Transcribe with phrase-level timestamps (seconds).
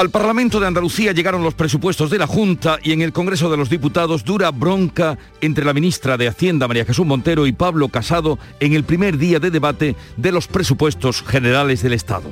[0.00, 3.58] Al Parlamento de Andalucía llegaron los presupuestos de la Junta y en el Congreso de
[3.58, 8.38] los Diputados dura bronca entre la ministra de Hacienda María Jesús Montero y Pablo Casado
[8.60, 12.30] en el primer día de debate de los presupuestos generales del Estado.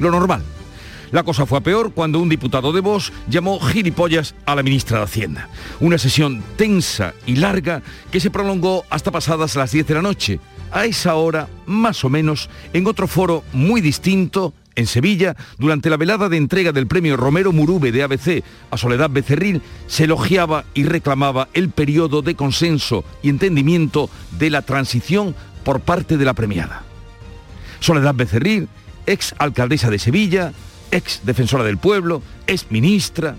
[0.00, 0.42] Lo normal.
[1.12, 4.98] La cosa fue a peor cuando un diputado de Vox llamó gilipollas a la ministra
[4.98, 5.48] de Hacienda.
[5.78, 10.40] Una sesión tensa y larga que se prolongó hasta pasadas las 10 de la noche.
[10.72, 15.96] A esa hora, más o menos, en otro foro muy distinto, en Sevilla, durante la
[15.96, 20.84] velada de entrega del premio Romero Murube de ABC a Soledad Becerril, se elogiaba y
[20.84, 25.34] reclamaba el periodo de consenso y entendimiento de la transición
[25.64, 26.82] por parte de la premiada.
[27.80, 28.68] Soledad Becerril,
[29.06, 30.52] ex alcaldesa de Sevilla,
[30.90, 33.36] ex defensora del pueblo, ex ministra,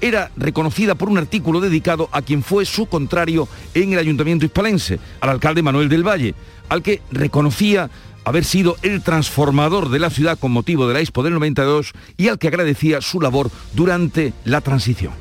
[0.00, 4.98] era reconocida por un artículo dedicado a quien fue su contrario en el ayuntamiento hispalense,
[5.20, 6.34] al alcalde Manuel del Valle,
[6.68, 7.90] al que reconocía
[8.24, 12.28] haber sido el transformador de la ciudad con motivo de la Expo del 92 y
[12.28, 15.12] al que agradecía su labor durante la transición.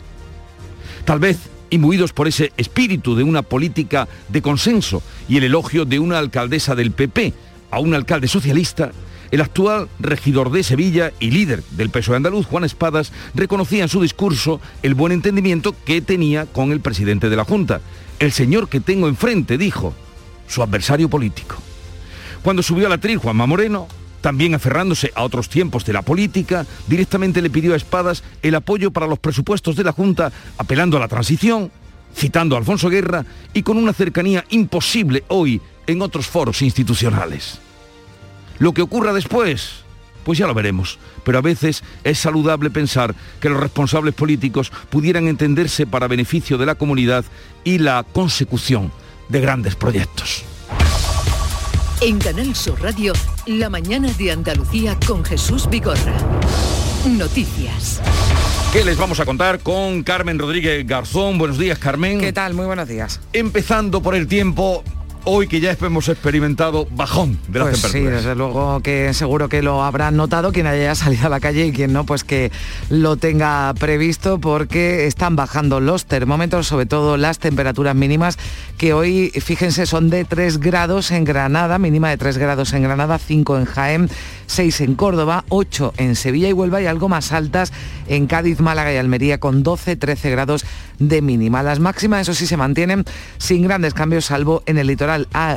[1.06, 1.38] Tal vez
[1.70, 6.76] imbuidos por ese espíritu de una política de consenso y el elogio de una alcaldesa
[6.76, 7.34] del PP
[7.72, 8.92] a un alcalde socialista,
[9.32, 14.00] el actual regidor de Sevilla y líder del PSOE andaluz, Juan Espadas, reconocía en su
[14.00, 17.82] discurso el buen entendimiento que tenía con el presidente de la Junta.
[18.20, 19.96] El señor que tengo enfrente, dijo,
[20.48, 21.56] su adversario político.
[22.44, 23.88] Cuando subió a la tril Juanma Moreno,
[24.20, 28.92] también aferrándose a otros tiempos de la política, directamente le pidió a Espadas el apoyo
[28.92, 31.72] para los presupuestos de la Junta, apelando a la transición,
[32.16, 37.60] citando a Alfonso Guerra y con una cercanía imposible hoy en otros foros institucionales.
[38.60, 39.84] Lo que ocurra después,
[40.26, 45.28] pues ya lo veremos, pero a veces es saludable pensar que los responsables políticos pudieran
[45.28, 47.24] entenderse para beneficio de la comunidad
[47.64, 48.92] y la consecución
[49.30, 50.46] de grandes proyectos.
[52.06, 53.14] En Canal Sur Radio,
[53.46, 56.14] La mañana de Andalucía con Jesús Vigorra.
[57.06, 58.02] Noticias.
[58.74, 61.38] ¿Qué les vamos a contar con Carmen Rodríguez Garzón?
[61.38, 62.20] Buenos días, Carmen.
[62.20, 62.56] ¿Qué tal?
[62.56, 63.22] Muy buenos días.
[63.32, 64.84] Empezando por el tiempo,
[65.26, 68.22] hoy que ya hemos experimentado bajón de las pues temperaturas.
[68.22, 71.68] Sí, desde luego que seguro que lo habrán notado quien haya salido a la calle
[71.68, 72.52] y quien no, pues que
[72.90, 78.38] lo tenga previsto porque están bajando los termómetros, sobre todo las temperaturas mínimas
[78.78, 83.18] que hoy, fíjense, son de 3 grados en Granada, mínima de 3 grados en Granada,
[83.18, 84.10] 5 en Jaén,
[84.48, 87.72] 6 en Córdoba, 8 en Sevilla y Huelva y algo más altas
[88.08, 90.66] en Cádiz, Málaga y Almería con 12, 13 grados
[91.00, 91.64] de mínima.
[91.64, 93.06] Las máximas, eso sí, se mantienen
[93.38, 95.13] sin grandes cambios, salvo en el litoral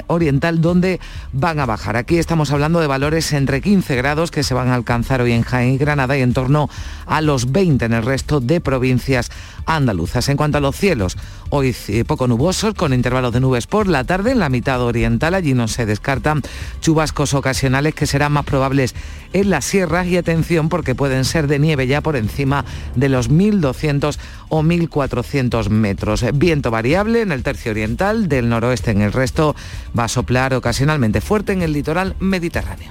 [0.07, 1.01] oriental, donde
[1.33, 1.97] van a bajar.
[1.97, 5.43] Aquí estamos hablando de valores entre 15 grados que se van a alcanzar hoy en
[5.43, 6.69] Jaén y Granada y en torno
[7.07, 9.31] a los 20 en el resto de provincias
[9.67, 10.29] andaluzas.
[10.29, 11.17] En cuanto a los cielos,
[11.51, 11.75] hoy
[12.07, 15.35] poco nubosos, con intervalos de nubes por la tarde en la mitad oriental.
[15.35, 16.43] Allí no se descartan
[16.81, 18.95] chubascos ocasionales que serán más probables
[19.33, 22.65] en las sierras y atención porque pueden ser de nieve ya por encima
[22.95, 24.19] de los 1.200
[24.49, 26.25] o 1.400 metros.
[26.35, 29.55] Viento variable en el tercio oriental, del noroeste en el resto
[29.99, 32.91] va a soplar ocasionalmente fuerte en el litoral mediterráneo.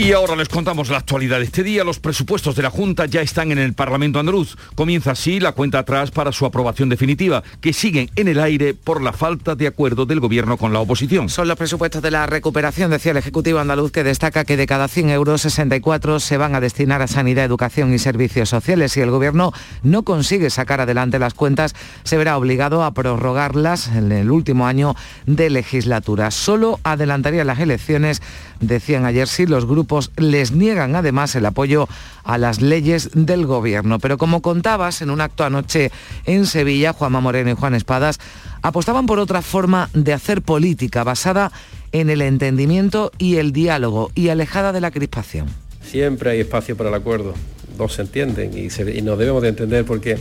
[0.00, 1.84] Y ahora les contamos la actualidad de este día.
[1.84, 4.56] Los presupuestos de la Junta ya están en el Parlamento andaluz.
[4.74, 9.02] Comienza así la cuenta atrás para su aprobación definitiva, que siguen en el aire por
[9.02, 11.28] la falta de acuerdo del Gobierno con la oposición.
[11.28, 14.88] Son los presupuestos de la recuperación, decía el Ejecutivo andaluz, que destaca que de cada
[14.88, 18.92] 100 euros, 64 se van a destinar a sanidad, educación y servicios sociales.
[18.92, 19.52] Si el Gobierno
[19.82, 21.74] no consigue sacar adelante las cuentas,
[22.04, 24.96] se verá obligado a prorrogarlas en el último año
[25.26, 26.30] de legislatura.
[26.30, 28.22] Solo adelantaría las elecciones,
[28.60, 31.88] decían ayer, si los grupos les niegan además el apoyo
[32.24, 33.98] a las leyes del gobierno.
[33.98, 35.90] Pero como contabas en un acto anoche
[36.26, 38.18] en Sevilla, Juanma Moreno y Juan Espadas
[38.62, 41.52] apostaban por otra forma de hacer política basada
[41.92, 45.48] en el entendimiento y el diálogo y alejada de la crispación.
[45.82, 47.34] Siempre hay espacio para el acuerdo,
[47.76, 48.68] dos se entienden y,
[49.02, 50.18] nos debemos de entender porque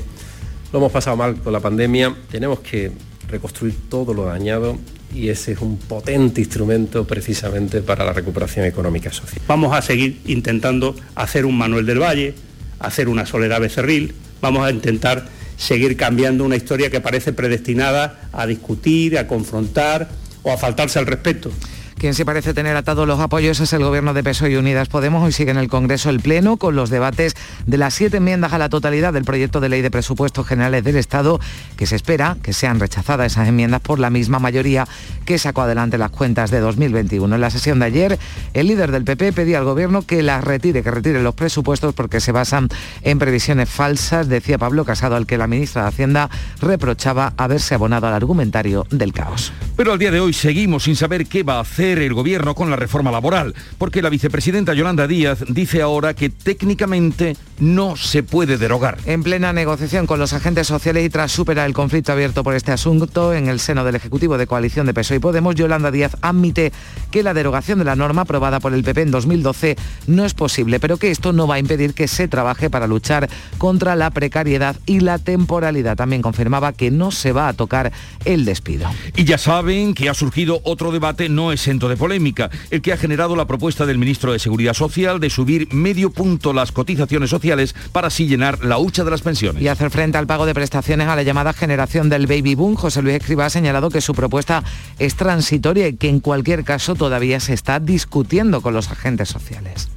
[0.71, 2.91] lo hemos pasado mal con la pandemia, tenemos que
[3.29, 4.77] reconstruir todo lo dañado
[5.13, 9.41] y ese es un potente instrumento precisamente para la recuperación económica social.
[9.47, 12.33] Vamos a seguir intentando hacer un Manuel del Valle,
[12.79, 15.27] hacer una Soledad Becerril, vamos a intentar
[15.57, 20.09] seguir cambiando una historia que parece predestinada a discutir, a confrontar
[20.43, 21.51] o a faltarse al respeto.
[21.99, 25.21] Quien sí parece tener atados los apoyos es el gobierno de PSOE y Unidas Podemos.
[25.21, 27.35] Hoy sigue en el Congreso el Pleno con los debates
[27.65, 30.95] de las siete enmiendas a la totalidad del proyecto de ley de presupuestos generales del
[30.95, 31.41] Estado,
[31.75, 34.87] que se espera que sean rechazadas esas enmiendas por la misma mayoría
[35.25, 37.35] que sacó adelante las cuentas de 2021.
[37.35, 38.17] En la sesión de ayer,
[38.53, 42.21] el líder del PP pedía al gobierno que las retire, que retire los presupuestos porque
[42.21, 42.69] se basan
[43.01, 46.29] en previsiones falsas, decía Pablo Casado, al que la ministra de Hacienda
[46.61, 49.51] reprochaba haberse abonado al argumentario del caos.
[49.75, 52.69] Pero al día de hoy seguimos sin saber qué va a hacer el gobierno con
[52.69, 58.57] la reforma laboral, porque la vicepresidenta Yolanda Díaz dice ahora que técnicamente no se puede
[58.57, 58.97] derogar.
[59.05, 62.71] En plena negociación con los agentes sociales y tras superar el conflicto abierto por este
[62.71, 66.71] asunto en el seno del Ejecutivo de Coalición de PSOE y Podemos, Yolanda Díaz admite
[67.11, 69.75] que la derogación de la norma aprobada por el PP en 2012
[70.07, 73.29] no es posible, pero que esto no va a impedir que se trabaje para luchar
[73.57, 75.97] contra la precariedad y la temporalidad.
[75.97, 77.91] También confirmaba que no se va a tocar
[78.25, 78.89] el despido.
[79.15, 81.51] Y ya saben que ha surgido otro debate no
[81.87, 85.73] de polémica, el que ha generado la propuesta del ministro de Seguridad Social de subir
[85.73, 89.61] medio punto las cotizaciones sociales para así llenar la hucha de las pensiones.
[89.61, 93.01] Y hacer frente al pago de prestaciones a la llamada generación del baby boom, José
[93.01, 94.63] Luis Escriba ha señalado que su propuesta
[94.97, 99.87] es transitoria y que en cualquier caso todavía se está discutiendo con los agentes sociales.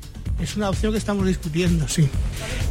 [0.41, 2.09] Es una opción que estamos discutiendo, sí.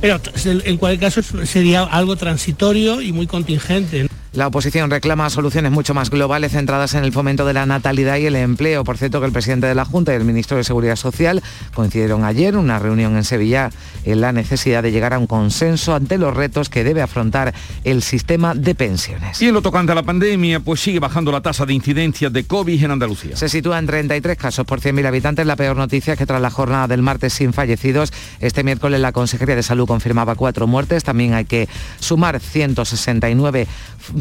[0.01, 4.07] Pero en cualquier caso sería algo transitorio y muy contingente.
[4.33, 8.27] La oposición reclama soluciones mucho más globales centradas en el fomento de la natalidad y
[8.27, 8.85] el empleo.
[8.85, 11.43] Por cierto, que el presidente de la Junta y el ministro de Seguridad Social
[11.73, 13.71] coincidieron ayer en una reunión en Sevilla
[14.05, 18.01] en la necesidad de llegar a un consenso ante los retos que debe afrontar el
[18.01, 19.41] sistema de pensiones.
[19.41, 22.45] Y en lo tocante a la pandemia, pues sigue bajando la tasa de incidencia de
[22.45, 23.35] COVID en Andalucía.
[23.35, 25.45] Se sitúa en 33 casos por 100.000 habitantes.
[25.45, 29.11] La peor noticia es que tras la jornada del martes sin fallecidos, este miércoles la
[29.11, 31.03] Consejería de Salud confirmaba cuatro muertes.
[31.03, 31.67] También hay que
[31.99, 33.67] sumar 169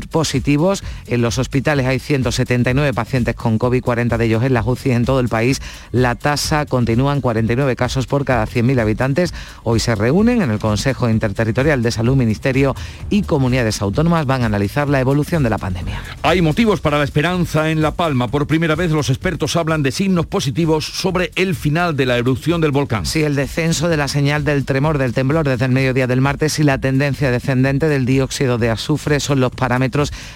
[0.09, 0.83] positivos.
[1.07, 4.93] En los hospitales hay 179 pacientes con COVID, 40 de ellos en la UCI.
[4.93, 5.61] En todo el país
[5.93, 9.35] la tasa continúa en 49 casos por cada 100.000 habitantes.
[9.65, 12.75] Hoy se reúnen en el Consejo Interterritorial de Salud, Ministerio
[13.09, 14.27] y comunidades autónomas.
[14.27, 16.03] Van a analizar la evolución de la pandemia.
[16.23, 18.29] Hay motivos para la esperanza en La Palma.
[18.29, 22.61] Por primera vez los expertos hablan de signos positivos sobre el final de la erupción
[22.61, 23.07] del volcán.
[23.07, 26.59] Sí, el descenso de la señal del tremor del temblor desde el mediodía del martes
[26.59, 29.90] y la tendencia descendente del dióxido de azufre son los parámetros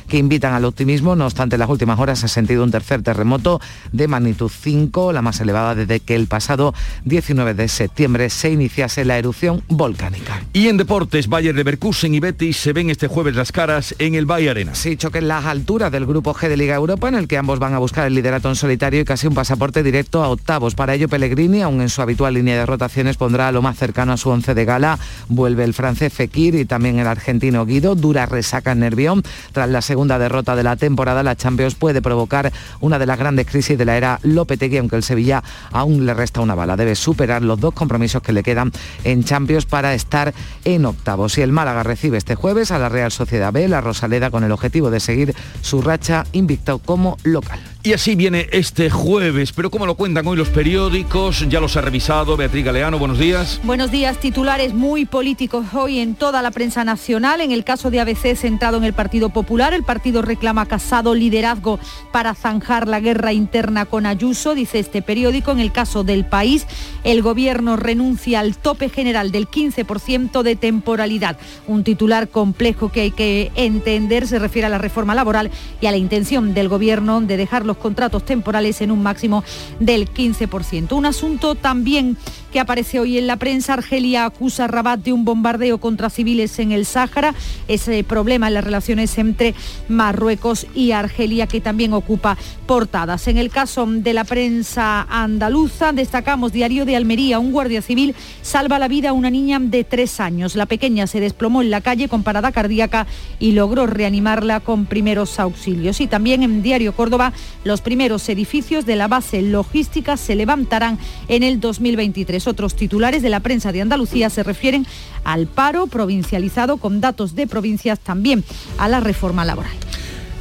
[0.09, 1.17] que invitan al optimismo.
[1.17, 3.61] No obstante, en las últimas horas se ha sentido un tercer terremoto
[3.93, 6.75] de magnitud 5, la más elevada desde que el pasado
[7.05, 10.43] 19 de septiembre se iniciase la erupción volcánica.
[10.53, 14.27] Y en deportes, Bayer Leverkusen y Betis se ven este jueves las caras en el
[14.27, 14.75] Bay Arena.
[14.75, 17.75] Sí, choquen las alturas del grupo G de Liga Europa, en el que ambos van
[17.75, 20.75] a buscar el liderato en solitario y casi un pasaporte directo a octavos.
[20.75, 24.17] Para ello, Pellegrini, aún en su habitual línea de rotaciones, pondrá lo más cercano a
[24.17, 24.99] su once de gala.
[25.29, 27.95] Vuelve el francés Fekir y también el argentino Guido.
[27.95, 29.23] Dura resaca en Nervión.
[29.53, 33.47] Tras la segunda derrota de la temporada, la Champions puede provocar una de las grandes
[33.47, 35.43] crisis de la era Lopetegui, aunque el Sevilla
[35.73, 36.77] aún le resta una bala.
[36.77, 38.73] Debe superar los dos compromisos que le quedan
[39.05, 41.39] en Champions para estar en octavos.
[41.39, 44.53] Y el Málaga recibe este jueves a la Real Sociedad B, la Rosaleda, con el
[44.53, 47.74] objetivo de seguir su racha invicta como local.
[47.87, 51.83] Y así viene este jueves, pero como lo cuentan hoy los periódicos, ya los ha
[51.83, 53.61] revisado Beatriz Galeano, buenos días.
[53.63, 57.43] Buenos días, titulares muy políticos hoy en toda la prensa nacional.
[57.43, 61.79] En el caso de ABC centrado en el Partido Popular, el partido reclama Casado liderazgo
[62.11, 65.53] para zanjar la guerra interna con Ayuso, dice este periódico.
[65.53, 66.67] En el caso del país,
[67.03, 71.37] el gobierno renuncia al tope general del 15% de temporalidad.
[71.67, 75.51] Un titular complejo que hay que entender se refiere a la reforma laboral
[75.83, 79.45] y a la intención del gobierno de dejarlo contratos temporales en un máximo
[79.81, 80.93] del 15%.
[80.93, 82.17] Un asunto también
[82.55, 83.73] que aparece hoy en la prensa.
[83.73, 87.35] Argelia acusa a Rabat de un bombardeo contra civiles en el Sáhara.
[87.67, 89.57] Ese problema en las relaciones entre
[89.89, 93.27] Marruecos y Argelia que también ocupa portadas.
[93.27, 97.41] En el caso de la prensa andaluza, destacamos Diario de Almería.
[97.41, 100.55] Un guardia civil salva la vida a una niña de tres años.
[100.55, 103.09] La pequeña se desplomó en la calle con parada cardíaca
[103.41, 106.01] y logró reanimarla con primeros auxilios.
[106.01, 107.33] Y también en Diario Córdoba,
[107.65, 112.44] los primeros edificios de la base logística se levantarán en el 2023.
[112.47, 114.87] Otros titulares de la prensa de Andalucía se refieren
[115.25, 118.45] al paro provincializado con datos de provincias también
[118.79, 119.73] a la reforma laboral.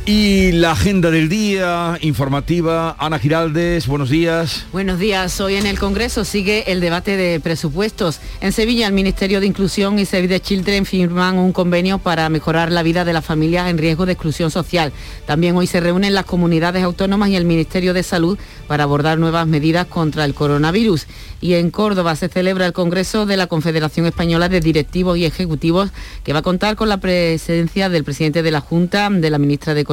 [0.05, 4.65] Y la agenda del día informativa, Ana Giraldes, buenos días.
[4.73, 8.19] Buenos días, hoy en el Congreso sigue el debate de presupuestos.
[8.41, 12.69] En Sevilla el Ministerio de Inclusión y Save the Children firman un convenio para mejorar
[12.69, 14.91] la vida de las familias en riesgo de exclusión social.
[15.25, 19.47] También hoy se reúnen las comunidades autónomas y el Ministerio de Salud para abordar nuevas
[19.47, 21.07] medidas contra el coronavirus.
[21.39, 25.91] Y en Córdoba se celebra el Congreso de la Confederación Española de Directivos y Ejecutivos
[26.25, 29.73] que va a contar con la presencia del presidente de la Junta, de la ministra
[29.73, 29.85] de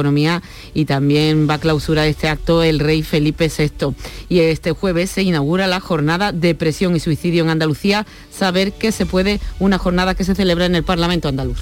[0.73, 3.95] Y también va a clausurar este acto el rey Felipe VI.
[4.29, 9.05] Y este jueves se inaugura la jornada Depresión y Suicidio en Andalucía, saber que se
[9.05, 11.59] puede una jornada que se celebra en el Parlamento andaluz.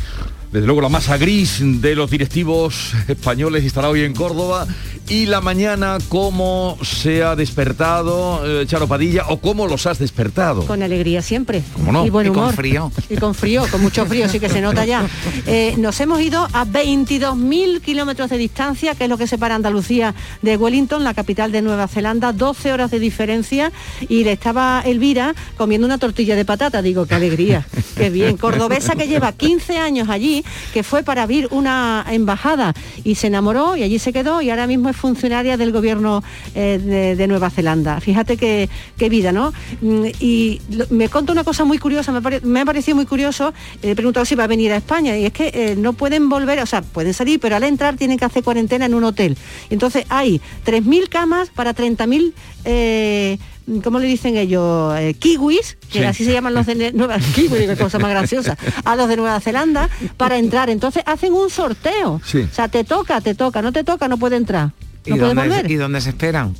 [0.52, 4.66] Desde luego la masa gris de los directivos españoles estará hoy en Córdoba
[5.08, 10.66] y la mañana cómo se ha despertado eh, Charo Padilla o cómo los has despertado.
[10.66, 11.64] Con alegría siempre.
[11.74, 12.06] ¿Cómo no?
[12.06, 12.56] Y buen Y con humor.
[12.56, 12.92] frío.
[13.10, 15.08] Y con frío, con mucho frío, sí que se nota ya.
[15.46, 20.14] Eh, nos hemos ido a 22.000 kilómetros de distancia, que es lo que separa Andalucía
[20.42, 23.72] de Wellington, la capital de Nueva Zelanda, 12 horas de diferencia,
[24.08, 26.82] y le estaba Elvira comiendo una tortilla de patata.
[26.84, 27.66] Digo, qué alegría,
[27.98, 28.38] qué bien.
[28.38, 30.39] Cordobesa que lleva 15 años allí,
[30.74, 34.68] que fue para abrir una embajada y se enamoró y allí se quedó y ahora
[34.68, 36.24] mismo es funcionaria del gobierno
[36.56, 38.00] eh, de, Nueva Zelanda.
[38.00, 38.70] Fíjate qué,
[39.10, 39.54] vida, ¿no?
[39.82, 42.12] Mm, Y me contó una cosa muy curiosa,
[42.44, 45.26] me ha parecido muy curioso, eh, he preguntado si va a venir a España y
[45.26, 48.26] es que eh, no pueden volver, o sea, pueden salir, pero al entrar tienen que
[48.26, 49.38] hacer cuarentena en un hotel.
[49.70, 53.40] Entonces hay 3.000 camas para 30.000...
[53.84, 54.96] ¿Cómo le dicen ellos?
[54.98, 56.06] Eh, kiwis, que Sí.
[56.06, 59.40] así se llaman los de Nueva Kiwi, qué cosa más graciosa, a los de Nueva
[59.40, 60.70] Zelanda para entrar.
[60.70, 62.22] Entonces hacen un sorteo.
[62.26, 62.40] Sí.
[62.52, 64.72] O sea, te toca, te toca, no te toca, no puede entrar.
[65.06, 65.74] ¿Y, No puede dónde.
[65.74, 66.54] ¿Y dónde se esperan?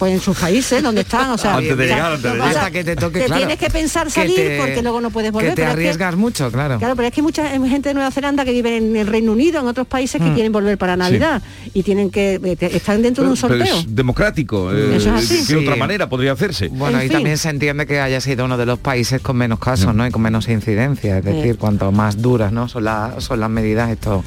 [0.00, 2.48] Pues en sus países, donde están, o sea, Antes de llegar, antes de llegar.
[2.48, 3.40] Hasta que te toque, te claro.
[3.42, 5.50] tienes que pensar Que salir te- porque luego no puedes volver.
[5.50, 6.78] Que te pero es arriesgas mucho, claro.
[6.78, 9.32] Claro, pero es que hay mucha gente de Nueva Zelanda que vive en el Reino
[9.32, 10.34] Unido, en otros países que Mm.
[10.34, 11.42] quieren volver para Navidad
[11.74, 13.76] y tienen que eh, que están dentro de un Pero sorteo.
[13.78, 14.72] es democrático.
[14.72, 15.36] eh, Eso es así.
[15.42, 16.68] ¿De qué otra manera podría hacerse?
[16.68, 17.16] Bueno, En y fin.
[17.18, 20.06] también se entiende que haya sido uno de los países con menos casos, ¿no?
[20.06, 21.18] Y con menos incidencia.
[21.18, 22.68] Es decir, cuanto más duras, ¿no?
[22.68, 24.24] Son, las son las medidas, esto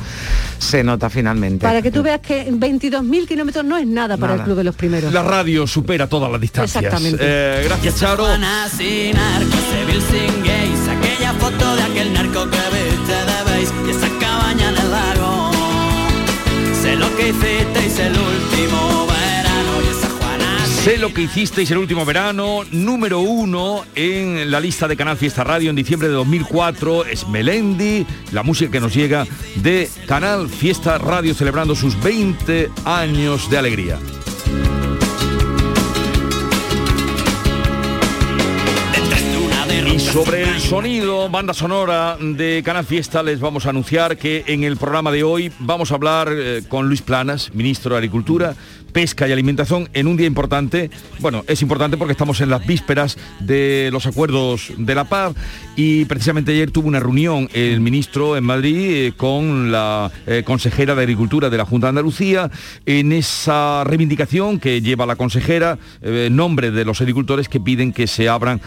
[0.60, 1.66] se nota finalmente.
[1.66, 4.44] Para que tú veas que 22.000 kilómetros no es nada para Nada.
[4.44, 5.12] el Club de los Primeros.
[5.12, 6.84] La radio supera todas las distancias.
[6.84, 7.22] Exactamente.
[7.22, 8.26] Eh, gracias, Charo.
[8.26, 13.52] Juana sin arco, ese Bill sin gays, aquella foto de aquel narco que viste de
[13.52, 15.52] beis y esa cabaña en el lago.
[16.82, 21.22] Sé lo que hiciste y sé el último verano y esa Juana Sé lo que
[21.22, 26.10] hicisteis el último verano, número uno en la lista de Canal Fiesta Radio en diciembre
[26.10, 31.98] de 2004 es Melendi, la música que nos llega de Canal Fiesta Radio celebrando sus
[32.04, 33.98] 20 años de alegría.
[40.12, 44.78] Sobre el sonido, banda sonora de Canal Fiesta, les vamos a anunciar que en el
[44.78, 48.56] programa de hoy vamos a hablar eh, con Luis Planas, ministro de Agricultura,
[48.94, 50.92] Pesca y Alimentación, en un día importante.
[51.20, 55.34] Bueno, es importante porque estamos en las vísperas de los acuerdos de la paz
[55.76, 60.94] y precisamente ayer tuvo una reunión el ministro en Madrid eh, con la eh, consejera
[60.94, 62.52] de Agricultura de la Junta de Andalucía
[62.86, 67.92] en esa reivindicación que lleva la consejera eh, en nombre de los agricultores que piden
[67.92, 68.62] que se abran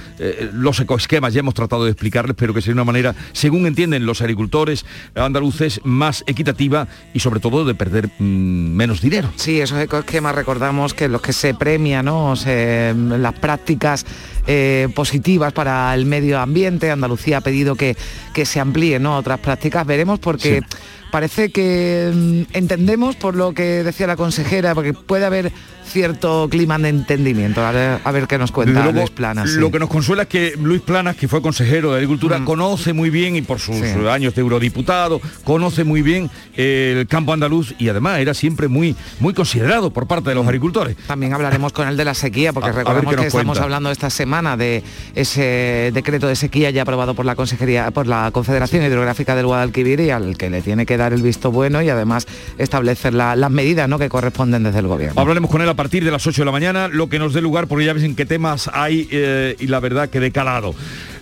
[0.52, 1.33] los ecoesquemas.
[1.33, 5.80] Ya hemos tratado de explicarles, pero que sería una manera, según entienden los agricultores andaluces,
[5.85, 9.30] más equitativa y sobre todo de perder mm, menos dinero.
[9.37, 12.31] Sí, esos ecoesquemas recordamos que los que se premian, ¿no?
[12.33, 14.05] O se- las prácticas
[14.47, 16.91] eh, positivas para el medio ambiente.
[16.91, 17.97] Andalucía ha pedido que,
[18.33, 19.17] que se amplíen ¿no?
[19.17, 19.87] otras prácticas.
[19.87, 20.63] Veremos porque
[21.11, 25.53] parece que mm, entendemos por lo que decía la consejera, porque puede haber
[25.87, 27.64] cierto clima de entendimiento.
[27.64, 29.50] A ver, a ver qué nos cuenta luego, Luis Planas.
[29.50, 29.59] sí.
[29.61, 33.11] Lo que nos consuela es que Luis Planas, que fue consejero de Agricultura, conoce muy
[33.11, 33.85] bien, y por sus Sí.
[34.11, 39.33] años de eurodiputado, conoce muy bien el campo andaluz y además era siempre muy, muy
[39.35, 40.97] considerado por parte de los agricultores.
[41.07, 43.62] También hablaremos con el de la sequía, porque A- recordemos que estamos cuenta.
[43.64, 44.83] hablando esta semana de
[45.14, 50.00] ese decreto de sequía ya aprobado por la Consejería, por la Confederación Hidrográfica del Guadalquivir
[50.00, 52.26] y al que le tiene que dar el visto bueno y además
[52.59, 53.99] establecer la- las medidas ¿no?
[53.99, 55.21] que corresponden desde el gobierno.
[55.21, 57.40] Hablaremos con él a partir de las 8 de la mañana, lo que nos dé
[57.40, 60.75] lugar, porque ya ves en qué temas hay eh, y la verdad que de calado.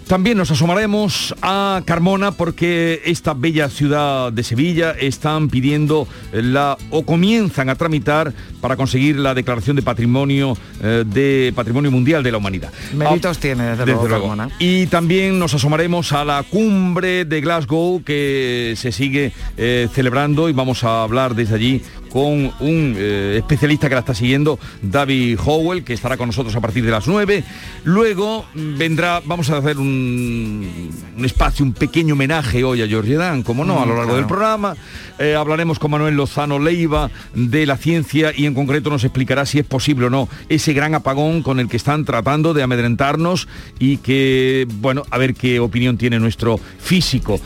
[0.07, 7.07] También nos asomaremos a Carmona porque esta bella ciudad de Sevilla están pidiendo la o
[7.07, 12.39] comienzan a tramitar para conseguir la declaración de patrimonio eh, de patrimonio mundial de la
[12.39, 12.71] humanidad.
[12.95, 14.51] Méritos tiene, desde luego, Carmona.
[14.59, 20.53] Y también nos asomaremos a la cumbre de Glasgow que se sigue eh, celebrando y
[20.53, 21.83] vamos a hablar desde allí
[22.15, 26.61] con un eh, especialista que la está siguiendo, David Howell, que estará con nosotros a
[26.61, 27.43] partir de las 9.
[27.83, 33.15] Luego mm, vendrá, vamos a hacer un, un espacio, un pequeño homenaje hoy a George
[33.15, 34.17] Dan, como no, a lo Mm, largo claro.
[34.17, 34.77] del programa.
[35.19, 39.59] Eh, hablaremos con Manuel Lozano Leiva de la ciencia y en concreto nos explicará si
[39.59, 43.49] es posible o no ese gran apagón con el que están tratando de amedrentarnos
[43.81, 47.41] y que, bueno, a ver qué opinión tiene nuestro físico.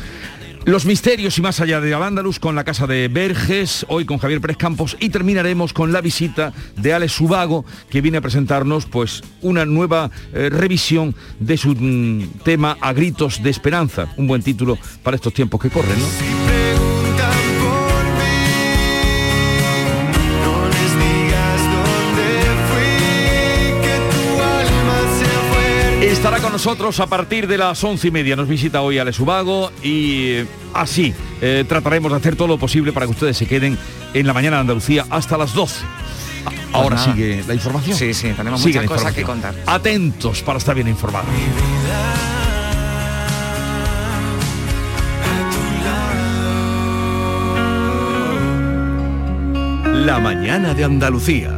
[0.69, 4.43] Los misterios y más allá de Al-Ándalus con la casa de Verges, hoy con Javier
[4.43, 9.23] Pérez Campos y terminaremos con la visita de Alex Subago que viene a presentarnos pues
[9.41, 14.77] una nueva eh, revisión de su mm, tema A gritos de esperanza, un buen título
[15.03, 15.97] para estos tiempos que corren.
[26.29, 28.37] Estará con nosotros a partir de las once y media.
[28.37, 32.93] Nos visita hoy Alex Ubago y eh, así eh, trataremos de hacer todo lo posible
[32.93, 33.79] para que ustedes se queden
[34.13, 35.87] en la mañana de Andalucía hasta las 12.
[36.75, 37.15] Ahora nada.
[37.15, 37.97] sigue la información.
[37.97, 39.55] Sí, sí, tenemos Sigue muchas cosas que contar.
[39.65, 41.31] Atentos para estar bien informados.
[49.95, 51.58] La mañana de Andalucía.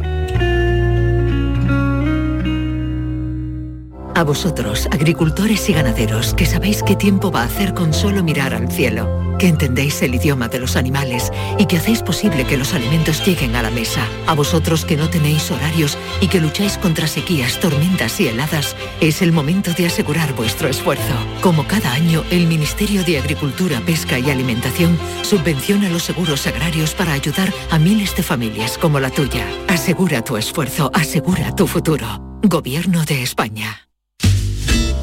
[4.21, 8.53] A vosotros, agricultores y ganaderos, que sabéis qué tiempo va a hacer con solo mirar
[8.53, 12.75] al cielo, que entendéis el idioma de los animales y que hacéis posible que los
[12.75, 14.07] alimentos lleguen a la mesa.
[14.27, 19.23] A vosotros que no tenéis horarios y que lucháis contra sequías, tormentas y heladas, es
[19.23, 21.15] el momento de asegurar vuestro esfuerzo.
[21.41, 27.13] Como cada año, el Ministerio de Agricultura, Pesca y Alimentación subvenciona los seguros agrarios para
[27.13, 29.47] ayudar a miles de familias como la tuya.
[29.67, 32.05] Asegura tu esfuerzo, asegura tu futuro.
[32.43, 33.90] Gobierno de España.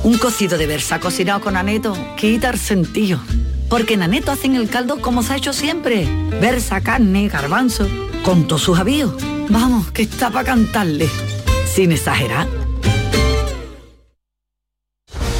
[0.08, 3.20] Un cocido de versa cocinado con aneto quita el sentido.
[3.68, 6.08] Porque en aneto hacen el caldo como se ha hecho siempre.
[6.40, 7.86] Versa, carne, garbanzo,
[8.22, 9.12] con todos sus avíos.
[9.50, 11.10] Vamos, que está para cantarle.
[11.70, 12.48] Sin exagerar.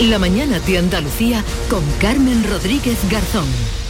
[0.00, 3.48] La mañana de Andalucía con Carmen Rodríguez Garzón.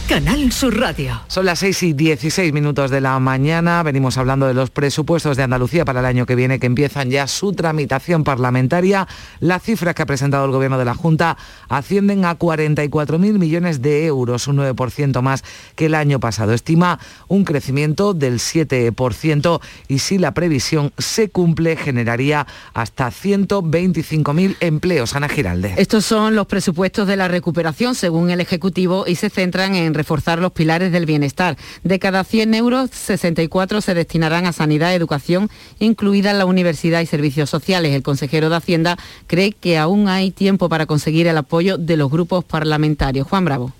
[0.09, 1.21] Canal Sur Radio.
[1.27, 3.83] Son las 6 y 16 minutos de la mañana.
[3.83, 7.27] Venimos hablando de los presupuestos de Andalucía para el año que viene, que empiezan ya
[7.27, 9.07] su tramitación parlamentaria.
[9.39, 11.37] Las cifras que ha presentado el Gobierno de la Junta
[11.67, 15.43] ascienden a 44.000 millones de euros, un 9% más
[15.75, 16.53] que el año pasado.
[16.53, 25.15] Estima un crecimiento del 7% y si la previsión se cumple, generaría hasta 125.000 empleos.
[25.15, 25.75] Ana Giralde.
[25.77, 30.39] Estos son los presupuestos de la recuperación según el Ejecutivo y se centran en reforzar
[30.39, 31.57] los pilares del bienestar.
[31.83, 37.49] De cada 100 euros, 64 se destinarán a sanidad, educación, incluida la universidad y servicios
[37.49, 37.93] sociales.
[37.93, 42.09] El consejero de Hacienda cree que aún hay tiempo para conseguir el apoyo de los
[42.09, 43.27] grupos parlamentarios.
[43.27, 43.73] Juan Bravo.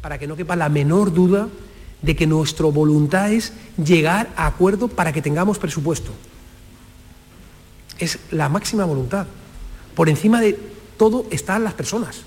[0.00, 1.48] para que no quepa la menor duda
[2.02, 3.52] de que nuestra voluntad es
[3.82, 6.12] llegar a acuerdo para que tengamos presupuesto.
[7.98, 9.26] Es la máxima voluntad.
[9.96, 10.58] Por encima de
[10.98, 12.20] todo están las personas.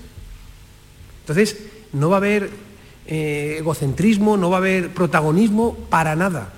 [1.22, 1.56] Entonces,
[1.92, 2.50] no va a haber
[3.08, 6.52] eh, egocentrismo, no va a haber protagonismo para nada.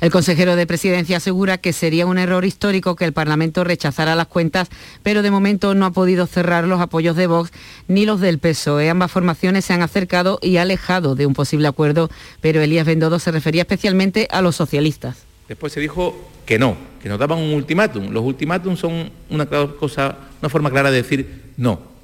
[0.00, 4.28] El consejero de Presidencia asegura que sería un error histórico que el Parlamento rechazara las
[4.28, 4.68] cuentas,
[5.02, 7.50] pero de momento no ha podido cerrar los apoyos de Vox
[7.88, 8.90] ni los del PSOE.
[8.90, 12.10] Ambas formaciones se han acercado y alejado de un posible acuerdo,
[12.40, 15.24] pero Elías Bendodo se refería especialmente a los socialistas.
[15.48, 16.14] Después se dijo
[16.46, 18.10] que no, que nos daban un ultimátum.
[18.10, 21.97] Los ultimátums son una cosa, una forma clara de decir no.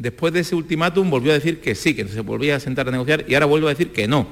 [0.00, 2.90] Después de ese ultimátum volvió a decir que sí, que se volvía a sentar a
[2.90, 4.26] negociar y ahora vuelve a decir que no.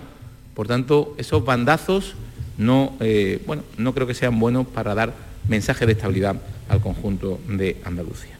[0.55, 2.15] Por tanto, esos bandazos
[2.57, 5.13] no, eh, bueno, no creo que sean buenos para dar
[5.47, 6.37] mensaje de estabilidad
[6.71, 8.39] al conjunto de Andalucía.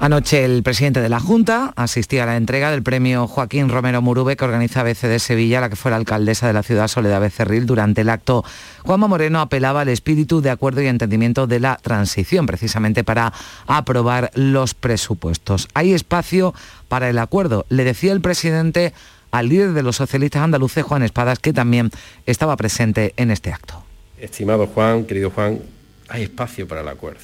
[0.00, 4.36] Anoche el presidente de la Junta asistía a la entrega del premio Joaquín Romero Murube
[4.36, 7.66] que organiza BC de Sevilla, la que fue la alcaldesa de la ciudad Soledad Becerril.
[7.66, 8.44] Durante el acto,
[8.84, 13.32] Juanma Moreno apelaba al espíritu de acuerdo y entendimiento de la transición, precisamente para
[13.66, 15.66] aprobar los presupuestos.
[15.74, 16.54] Hay espacio
[16.86, 18.92] para el acuerdo, le decía el presidente
[19.32, 21.90] al líder de los socialistas andaluces, Juan Espadas, que también
[22.24, 23.82] estaba presente en este acto.
[24.20, 25.58] Estimado Juan, querido Juan,
[26.08, 27.20] hay espacio para el acuerdo.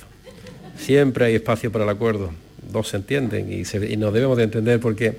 [0.77, 2.33] Siempre hay espacio para el acuerdo.
[2.75, 5.17] Dos se entienden y, se, y nos debemos de entender porque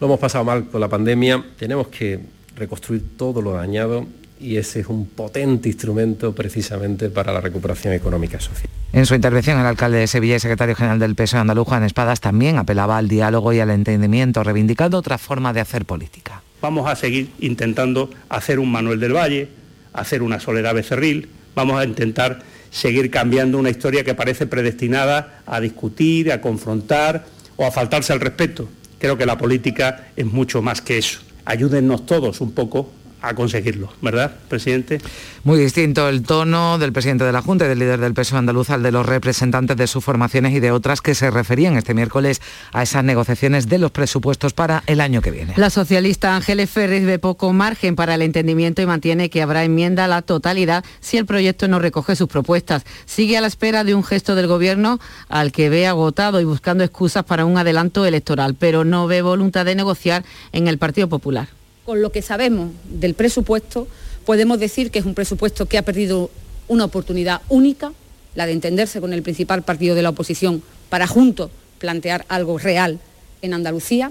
[0.00, 1.44] lo hemos pasado mal con la pandemia.
[1.58, 2.20] Tenemos que
[2.56, 4.06] reconstruir todo lo dañado
[4.38, 8.70] y ese es un potente instrumento precisamente para la recuperación económica y social.
[8.92, 12.20] En su intervención, el alcalde de Sevilla y secretario general del PSOE andaluz, Juan Espadas,
[12.20, 16.42] también apelaba al diálogo y al entendimiento, reivindicando otra forma de hacer política.
[16.62, 19.48] Vamos a seguir intentando hacer un Manuel del Valle,
[19.92, 25.60] hacer una Soledad Becerril, vamos a intentar seguir cambiando una historia que parece predestinada a
[25.60, 27.26] discutir, a confrontar
[27.56, 28.68] o a faltarse al respeto.
[28.98, 31.20] Creo que la política es mucho más que eso.
[31.44, 32.90] Ayúdennos todos un poco
[33.22, 35.00] a conseguirlo, ¿verdad, presidente?
[35.44, 38.70] Muy distinto el tono del presidente de la Junta y del líder del PSOE andaluz
[38.70, 42.40] al de los representantes de sus formaciones y de otras que se referían este miércoles
[42.72, 45.54] a esas negociaciones de los presupuestos para el año que viene.
[45.56, 50.04] La socialista Ángeles Ferris ve poco margen para el entendimiento y mantiene que habrá enmienda
[50.04, 52.84] a la totalidad si el proyecto no recoge sus propuestas.
[53.04, 54.98] Sigue a la espera de un gesto del Gobierno
[55.28, 59.64] al que ve agotado y buscando excusas para un adelanto electoral, pero no ve voluntad
[59.64, 61.48] de negociar en el Partido Popular.
[61.86, 63.86] Con lo que sabemos del presupuesto,
[64.24, 66.30] podemos decir que es un presupuesto que ha perdido
[66.66, 67.92] una oportunidad única,
[68.34, 72.98] la de entenderse con el principal partido de la oposición para juntos plantear algo real
[73.40, 74.10] en Andalucía.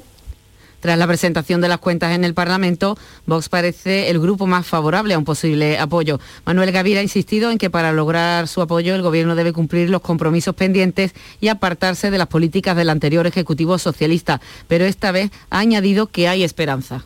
[0.79, 5.13] Tras la presentación de las cuentas en el Parlamento, Vox parece el grupo más favorable
[5.13, 6.21] a un posible apoyo.
[6.45, 10.01] Manuel Gavira ha insistido en que para lograr su apoyo el Gobierno debe cumplir los
[10.01, 15.59] compromisos pendientes y apartarse de las políticas del anterior Ejecutivo Socialista, pero esta vez ha
[15.59, 17.05] añadido que hay esperanza.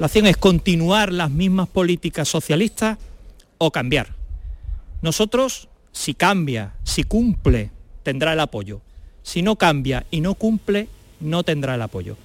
[0.00, 2.96] La acción es continuar las mismas políticas socialistas
[3.58, 4.14] o cambiar.
[5.02, 7.70] Nosotros, si cambia, si cumple,
[8.02, 8.80] tendrá el apoyo.
[9.22, 10.88] Si no cambia y no cumple,
[11.20, 12.16] no tendrá el apoyo.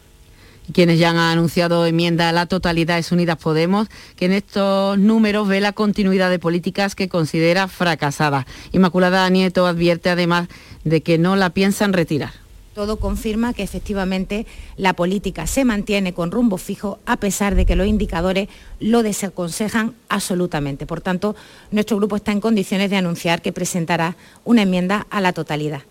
[0.71, 5.45] Quienes ya han anunciado enmienda a la totalidad es Unidas Podemos, que en estos números
[5.45, 8.45] ve la continuidad de políticas que considera fracasadas.
[8.71, 10.47] Inmaculada Nieto advierte además
[10.85, 12.44] de que no la piensan retirar.
[12.75, 17.77] Todo confirma que efectivamente la política se mantiene con rumbo fijo a pesar de que
[17.77, 18.49] los indicadores
[18.81, 20.85] lo desaconsejan absolutamente.
[20.85, 21.38] Por tanto,
[21.71, 25.83] nuestro grupo está en condiciones de anunciar que presentará una enmienda a la totalidad.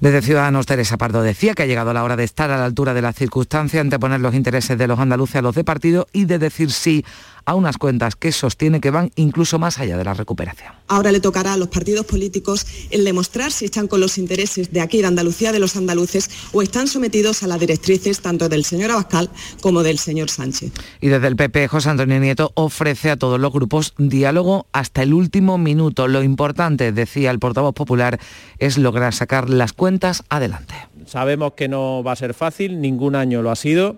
[0.00, 2.94] Desde Ciudadanos, Teresa Pardo decía que ha llegado la hora de estar a la altura
[2.94, 6.38] de la circunstancia, anteponer los intereses de los andaluces a los de partido y de
[6.38, 7.04] decir sí
[7.44, 10.72] a unas cuentas que sostiene que van incluso más allá de la recuperación.
[10.88, 14.80] Ahora le tocará a los partidos políticos el demostrar si están con los intereses de
[14.80, 18.90] aquí, de Andalucía, de los andaluces, o están sometidos a las directrices tanto del señor
[18.90, 19.30] Abascal
[19.60, 20.72] como del señor Sánchez.
[21.00, 25.14] Y desde el PP, José Antonio Nieto ofrece a todos los grupos diálogo hasta el
[25.14, 26.08] último minuto.
[26.08, 28.18] Lo importante, decía el portavoz popular,
[28.58, 30.74] es lograr sacar las cuentas adelante.
[31.06, 33.96] Sabemos que no va a ser fácil, ningún año lo ha sido.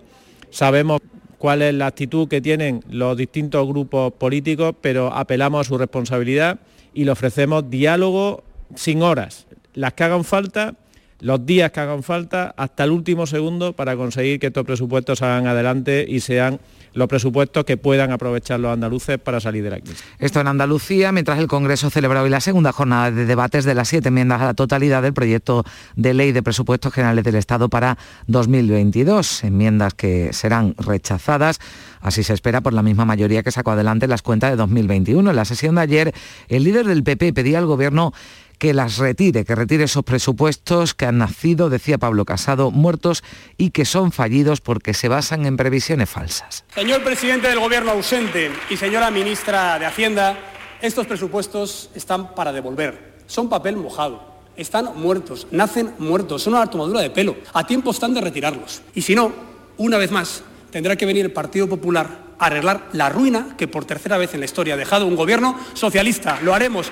[0.49, 1.01] Sabemos
[1.37, 6.59] cuál es la actitud que tienen los distintos grupos políticos, pero apelamos a su responsabilidad
[6.93, 8.43] y le ofrecemos diálogo
[8.75, 10.75] sin horas, las que hagan falta,
[11.19, 15.47] los días que hagan falta, hasta el último segundo para conseguir que estos presupuestos salgan
[15.47, 16.59] adelante y sean
[16.97, 20.03] los presupuestos que puedan aprovechar los andaluces para salir de la crisis.
[20.17, 23.87] Esto en Andalucía, mientras el Congreso celebra hoy la segunda jornada de debates de las
[23.87, 25.63] siete enmiendas a la totalidad del proyecto
[25.95, 31.59] de ley de presupuestos generales del Estado para 2022, enmiendas que serán rechazadas.
[32.01, 35.29] Así se espera por la misma mayoría que sacó adelante las cuentas de 2021.
[35.29, 36.13] En la sesión de ayer,
[36.47, 38.11] el líder del PP pedía al Gobierno
[38.57, 43.23] que las retire, que retire esos presupuestos que han nacido, decía Pablo Casado, muertos
[43.57, 46.63] y que son fallidos porque se basan en previsiones falsas.
[46.73, 50.37] Señor presidente del Gobierno ausente y señora ministra de Hacienda,
[50.81, 53.17] estos presupuestos están para devolver.
[53.27, 54.37] Son papel mojado.
[54.55, 57.35] Están muertos, nacen muertos, son una tomadura de pelo.
[57.53, 58.81] A tiempo están de retirarlos.
[58.95, 59.31] Y si no,
[59.77, 63.85] una vez más, tendrá que venir el Partido Popular a arreglar la ruina que por
[63.85, 66.39] tercera vez en la historia ha dejado un gobierno socialista.
[66.41, 66.89] Lo haremos.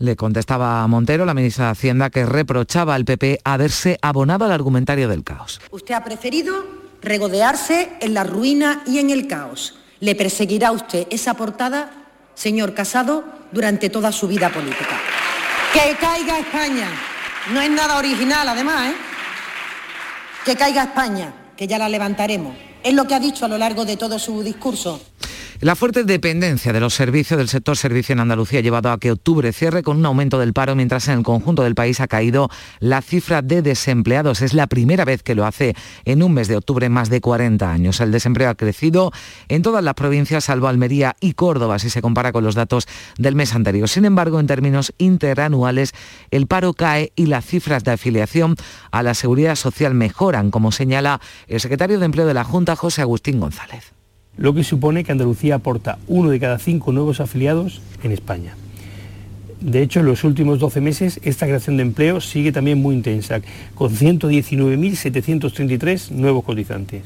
[0.00, 4.52] Le contestaba a Montero, la ministra de Hacienda, que reprochaba al PP haberse abonado al
[4.52, 5.60] argumentario del caos.
[5.70, 6.64] Usted ha preferido
[7.02, 9.74] regodearse en la ruina y en el caos.
[10.00, 11.90] Le perseguirá usted esa portada,
[12.34, 14.98] señor Casado, durante toda su vida política.
[15.74, 16.88] Que caiga España.
[17.52, 18.94] No es nada original, además, ¿eh?
[20.46, 22.56] Que caiga España, que ya la levantaremos.
[22.82, 24.98] Es lo que ha dicho a lo largo de todo su discurso.
[25.62, 29.12] La fuerte dependencia de los servicios del sector servicio en Andalucía ha llevado a que
[29.12, 32.48] octubre cierre con un aumento del paro, mientras en el conjunto del país ha caído
[32.78, 34.40] la cifra de desempleados.
[34.40, 35.74] Es la primera vez que lo hace
[36.06, 38.00] en un mes de octubre más de 40 años.
[38.00, 39.12] El desempleo ha crecido
[39.48, 43.34] en todas las provincias, salvo Almería y Córdoba, si se compara con los datos del
[43.34, 43.86] mes anterior.
[43.86, 45.92] Sin embargo, en términos interanuales,
[46.30, 48.56] el paro cae y las cifras de afiliación
[48.92, 53.02] a la seguridad social mejoran, como señala el secretario de Empleo de la Junta, José
[53.02, 53.99] Agustín González
[54.40, 58.54] lo que supone que Andalucía aporta uno de cada cinco nuevos afiliados en España.
[59.60, 63.42] De hecho, en los últimos 12 meses esta creación de empleo sigue también muy intensa,
[63.74, 67.02] con 119.733 nuevos cotizantes.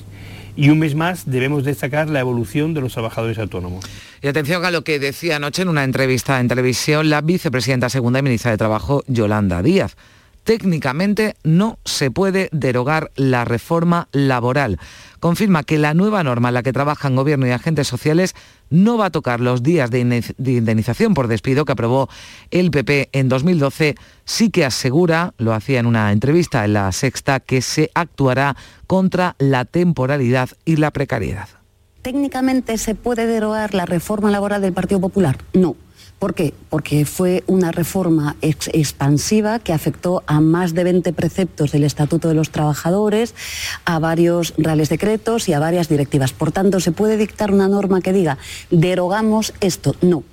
[0.57, 3.85] Y un mes más debemos destacar la evolución de los trabajadores autónomos.
[4.23, 8.21] Y atención a lo que decía anoche en una entrevista en televisión la vicepresidenta segunda
[8.21, 9.97] y ministra de Trabajo, Yolanda Díaz
[10.45, 14.79] técnicamente no se puede derogar la reforma laboral.
[15.19, 18.35] Confirma que la nueva norma en la que trabajan gobierno y agentes sociales
[18.71, 22.09] no va a tocar los días de indemnización por despido que aprobó
[22.51, 23.95] el PP en 2012.
[24.25, 29.35] Sí que asegura, lo hacía en una entrevista en la sexta, que se actuará contra
[29.39, 31.49] la temporalidad y la precariedad.
[32.03, 35.39] ¿Técnicamente se puede derogar la reforma laboral del Partido Popular?
[35.55, 35.75] No.
[36.19, 36.55] ¿Por qué?
[36.71, 42.35] Porque fue una reforma expansiva que afectó a más de 20 preceptos del Estatuto de
[42.35, 43.35] los Trabajadores,
[43.85, 46.33] a varios reales decretos y a varias directivas.
[46.33, 48.39] Por tanto, ¿se puede dictar una norma que diga
[48.71, 49.97] derogamos esto?
[50.01, 50.25] No.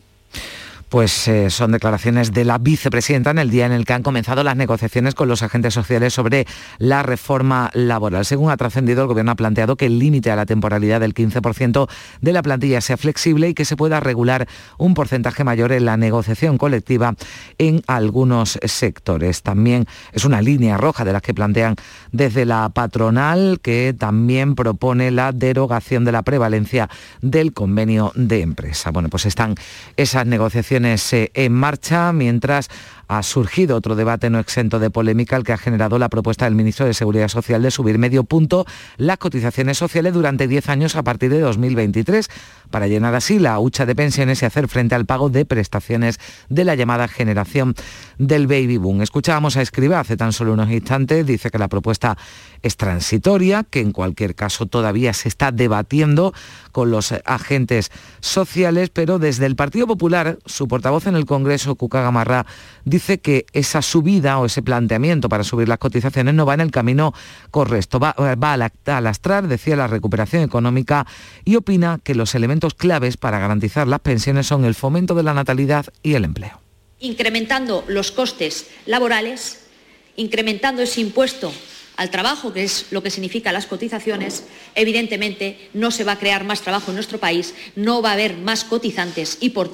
[0.92, 4.44] Pues eh, son declaraciones de la vicepresidenta en el día en el que han comenzado
[4.44, 6.46] las negociaciones con los agentes sociales sobre
[6.80, 8.26] la reforma laboral.
[8.26, 11.90] Según ha trascendido, el Gobierno ha planteado que el límite a la temporalidad del 15%
[12.20, 15.96] de la plantilla sea flexible y que se pueda regular un porcentaje mayor en la
[15.96, 17.16] negociación colectiva
[17.58, 19.44] en algunos sectores.
[19.44, 21.78] También es una línea roja de las que plantean
[22.12, 26.90] desde la patronal, que también propone la derogación de la prevalencia
[27.22, 28.92] del convenio de empresa.
[28.92, 29.56] Bueno, pues están
[29.96, 32.70] esas negociaciones eh, en marcha, mientras
[33.12, 36.56] ha surgido otro debate no exento de polémica, el que ha generado la propuesta del
[36.56, 41.04] ministro de Seguridad Social de subir medio punto las cotizaciones sociales durante 10 años a
[41.04, 42.30] partir de 2023,
[42.70, 46.64] para llenar así la hucha de pensiones y hacer frente al pago de prestaciones de
[46.64, 47.76] la llamada generación
[48.18, 49.02] del baby boom.
[49.02, 52.18] Escuchábamos a Escriba hace tan solo unos instantes, dice que la propuesta
[52.62, 56.34] es transitoria, que en cualquier caso todavía se está debatiendo
[56.72, 62.02] con los agentes sociales, pero desde el Partido Popular, su portavoz en el Congreso, Cuca
[62.02, 62.46] Gamarra,
[62.86, 66.72] dice que esa subida o ese planteamiento para subir las cotizaciones no va en el
[66.72, 67.14] camino
[67.50, 71.06] correcto, va, va a lastrar, decía, la recuperación económica
[71.44, 75.34] y opina que los elementos claves para garantizar las pensiones son el fomento de la
[75.34, 76.62] natalidad y el empleo.
[77.00, 79.66] Incrementando los costes laborales,
[80.16, 81.52] incrementando ese impuesto
[81.98, 86.44] al trabajo, que es lo que significa las cotizaciones, evidentemente no se va a crear
[86.44, 89.70] más trabajo en nuestro país, no va a haber más cotizantes y por,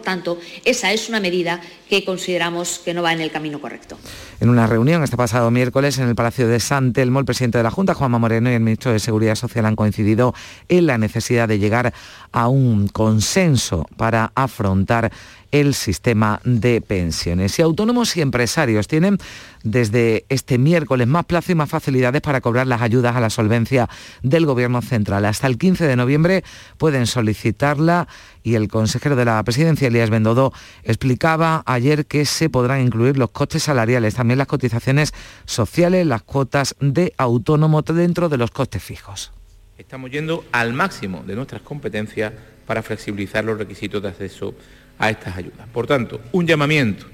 [0.00, 3.98] tanto esa es una medida que consideramos que no va en el camino correcto.
[4.40, 7.64] En una reunión este pasado miércoles en el Palacio de San Telmo, el presidente de
[7.64, 10.34] la Junta, Juanma Moreno, y el ministro de Seguridad Social han coincidido
[10.68, 11.92] en la necesidad de llegar
[12.32, 15.12] a un consenso para afrontar
[15.52, 17.58] el sistema de pensiones.
[17.58, 19.18] Y autónomos y empresarios tienen
[19.62, 23.88] desde este miércoles más plazo y más facilidades para cobrar las ayudas a la solvencia
[24.22, 25.24] del Gobierno central.
[25.26, 26.42] Hasta el 15 de noviembre
[26.78, 28.08] pueden solicitarla
[28.42, 33.30] y el consejero de la presidencia, Elías Bendodo, explicaba ayer que se podrán incluir los
[33.30, 35.12] costes salariales, también las cotizaciones
[35.44, 39.32] sociales, las cuotas de autónomo dentro de los costes fijos.
[39.76, 42.32] Estamos yendo al máximo de nuestras competencias
[42.66, 44.54] para flexibilizar los requisitos de acceso
[45.02, 45.66] a estas ayudas.
[45.72, 47.06] Por tanto, un llamamiento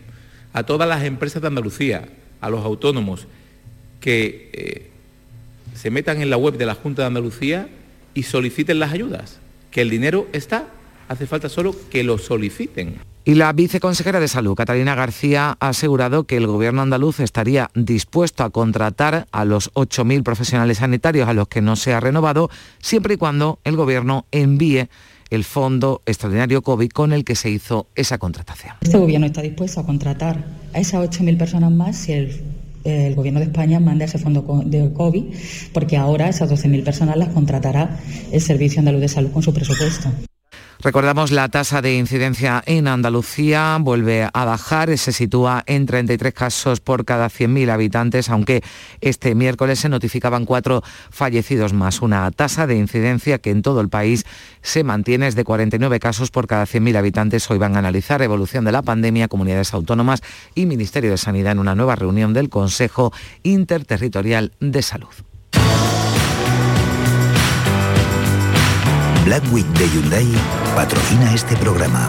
[0.52, 2.06] a todas las empresas de Andalucía,
[2.40, 3.26] a los autónomos,
[3.98, 4.90] que eh,
[5.74, 7.68] se metan en la web de la Junta de Andalucía
[8.12, 10.68] y soliciten las ayudas, que el dinero está,
[11.08, 12.96] hace falta solo que lo soliciten.
[13.24, 18.44] Y la viceconsejera de Salud, Catalina García, ha asegurado que el Gobierno andaluz estaría dispuesto
[18.44, 23.14] a contratar a los 8.000 profesionales sanitarios a los que no se ha renovado, siempre
[23.14, 24.88] y cuando el Gobierno envíe
[25.30, 28.74] el fondo extraordinario COVID con el que se hizo esa contratación.
[28.80, 33.46] Este gobierno está dispuesto a contratar a esas 8.000 personas más si el, gobierno de
[33.46, 35.24] España manda ese fondo de COVID,
[35.74, 38.00] porque ahora esas 12.000 personas las contratará
[38.32, 40.10] el Servicio Andaluz de Salud con su presupuesto.
[40.80, 46.78] Recordamos la tasa de incidencia en Andalucía vuelve a bajar, se sitúa en 33 casos
[46.78, 48.62] por cada 100.000 habitantes, aunque
[49.00, 52.00] este miércoles se notificaban cuatro fallecidos más.
[52.00, 54.24] Una tasa de incidencia que en todo el país
[54.62, 57.50] se mantiene es de 49 casos por cada 100.000 habitantes.
[57.50, 60.22] Hoy van a analizar evolución de la pandemia, comunidades autónomas
[60.54, 63.12] y Ministerio de Sanidad en una nueva reunión del Consejo
[63.42, 65.27] Interterritorial de Salud.
[69.28, 70.26] Black Week de Hyundai
[70.74, 72.08] patrocina este programa.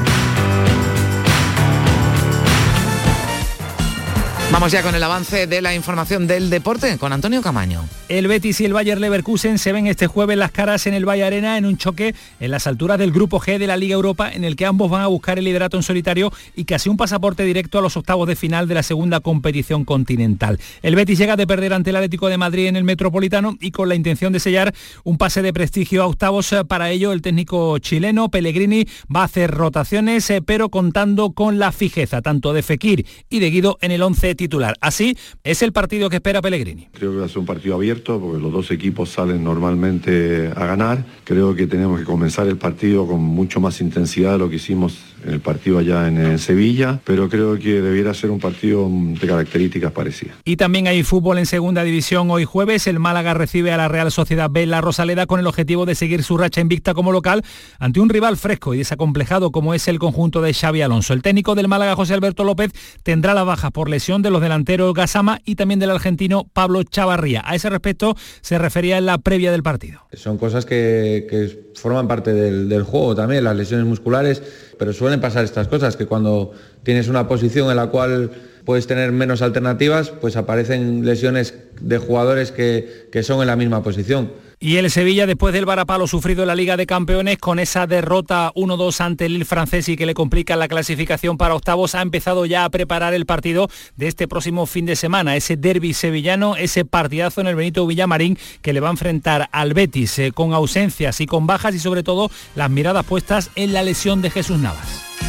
[4.52, 7.88] Vamos ya con el avance de la información del deporte con Antonio Camaño.
[8.10, 11.24] El Betis y el Bayer Leverkusen se ven este jueves las caras en el Valle
[11.24, 14.44] Arena en un choque en las alturas del Grupo G de la Liga Europa en
[14.44, 17.78] el que ambos van a buscar el liderato en solitario y casi un pasaporte directo
[17.78, 20.60] a los octavos de final de la segunda competición continental.
[20.82, 23.88] El Betis llega de perder ante el Atlético de Madrid en el Metropolitano y con
[23.88, 26.56] la intención de sellar un pase de prestigio a octavos.
[26.68, 31.72] Para ello el técnico chileno Pellegrini va a hacer rotaciones eh, pero contando con la
[31.72, 34.76] fijeza tanto de Fekir y de Guido en el 11 titular.
[34.80, 36.88] Así es el partido que espera Pellegrini.
[36.94, 40.66] Creo que va a ser un partido abierto porque los dos equipos salen normalmente a
[40.66, 41.04] ganar.
[41.26, 44.98] Creo que tenemos que comenzar el partido con mucho más intensidad de lo que hicimos
[45.26, 49.28] en el partido allá en, en Sevilla, pero creo que debiera ser un partido de
[49.28, 50.38] características parecidas.
[50.46, 52.88] Y también hay fútbol en segunda división hoy jueves.
[52.88, 56.24] El Málaga recibe a la Real Sociedad B La Rosaleda con el objetivo de seguir
[56.24, 57.44] su racha invicta como local
[57.78, 61.12] ante un rival fresco y desacomplejado como es el conjunto de Xavi Alonso.
[61.12, 62.72] El técnico del Málaga, José Alberto López,
[63.04, 67.42] tendrá la baja por lesión de los delanteros Gasama y también del argentino Pablo Chavarría.
[67.46, 70.02] A ese respecto se refería en la previa del partido.
[70.14, 74.42] Son cosas que, que forman parte del, del juego también, las lesiones musculares,
[74.78, 76.52] pero suelen pasar estas cosas, que cuando
[76.84, 78.32] tienes una posición en la cual
[78.66, 83.84] puedes tener menos alternativas, pues aparecen lesiones de jugadores que, que son en la misma
[83.84, 84.32] posición.
[84.62, 88.52] Y el Sevilla, después del varapalo sufrido en la Liga de Campeones, con esa derrota
[88.56, 92.46] 1-2 ante el Lille francés y que le complica la clasificación para octavos, ha empezado
[92.46, 96.84] ya a preparar el partido de este próximo fin de semana, ese derby sevillano, ese
[96.84, 101.22] partidazo en el Benito Villamarín que le va a enfrentar al Betis, eh, con ausencias
[101.22, 105.29] y con bajas y sobre todo las miradas puestas en la lesión de Jesús Navas.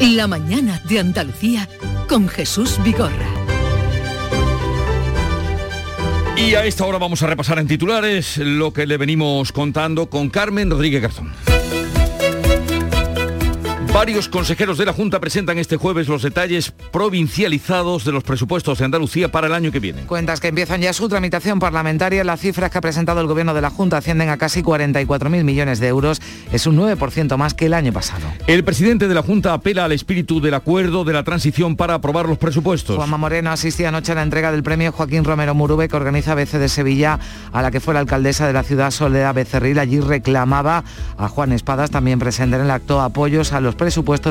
[0.00, 1.68] La mañana de Andalucía
[2.08, 3.26] con Jesús Vigorra.
[6.36, 10.30] Y a esta hora vamos a repasar en titulares lo que le venimos contando con
[10.30, 11.57] Carmen Rodríguez Garzón.
[13.98, 18.84] Varios consejeros de la Junta presentan este jueves los detalles provincializados de los presupuestos de
[18.84, 20.02] Andalucía para el año que viene.
[20.02, 22.22] Cuentas que empiezan ya su tramitación parlamentaria.
[22.22, 25.80] Las cifras que ha presentado el Gobierno de la Junta ascienden a casi 44.000 millones
[25.80, 26.22] de euros.
[26.52, 28.24] Es un 9% más que el año pasado.
[28.46, 32.28] El presidente de la Junta apela al espíritu del acuerdo de la transición para aprobar
[32.28, 32.94] los presupuestos.
[32.94, 36.58] Juanma Moreno asistía anoche a la entrega del premio Joaquín Romero Murube que organiza BC
[36.60, 37.18] de Sevilla,
[37.52, 39.80] a la que fue la alcaldesa de la ciudad Soledad Becerril.
[39.80, 40.84] Allí reclamaba
[41.16, 43.87] a Juan Espadas, también presente en el acto, apoyos a los presupuestos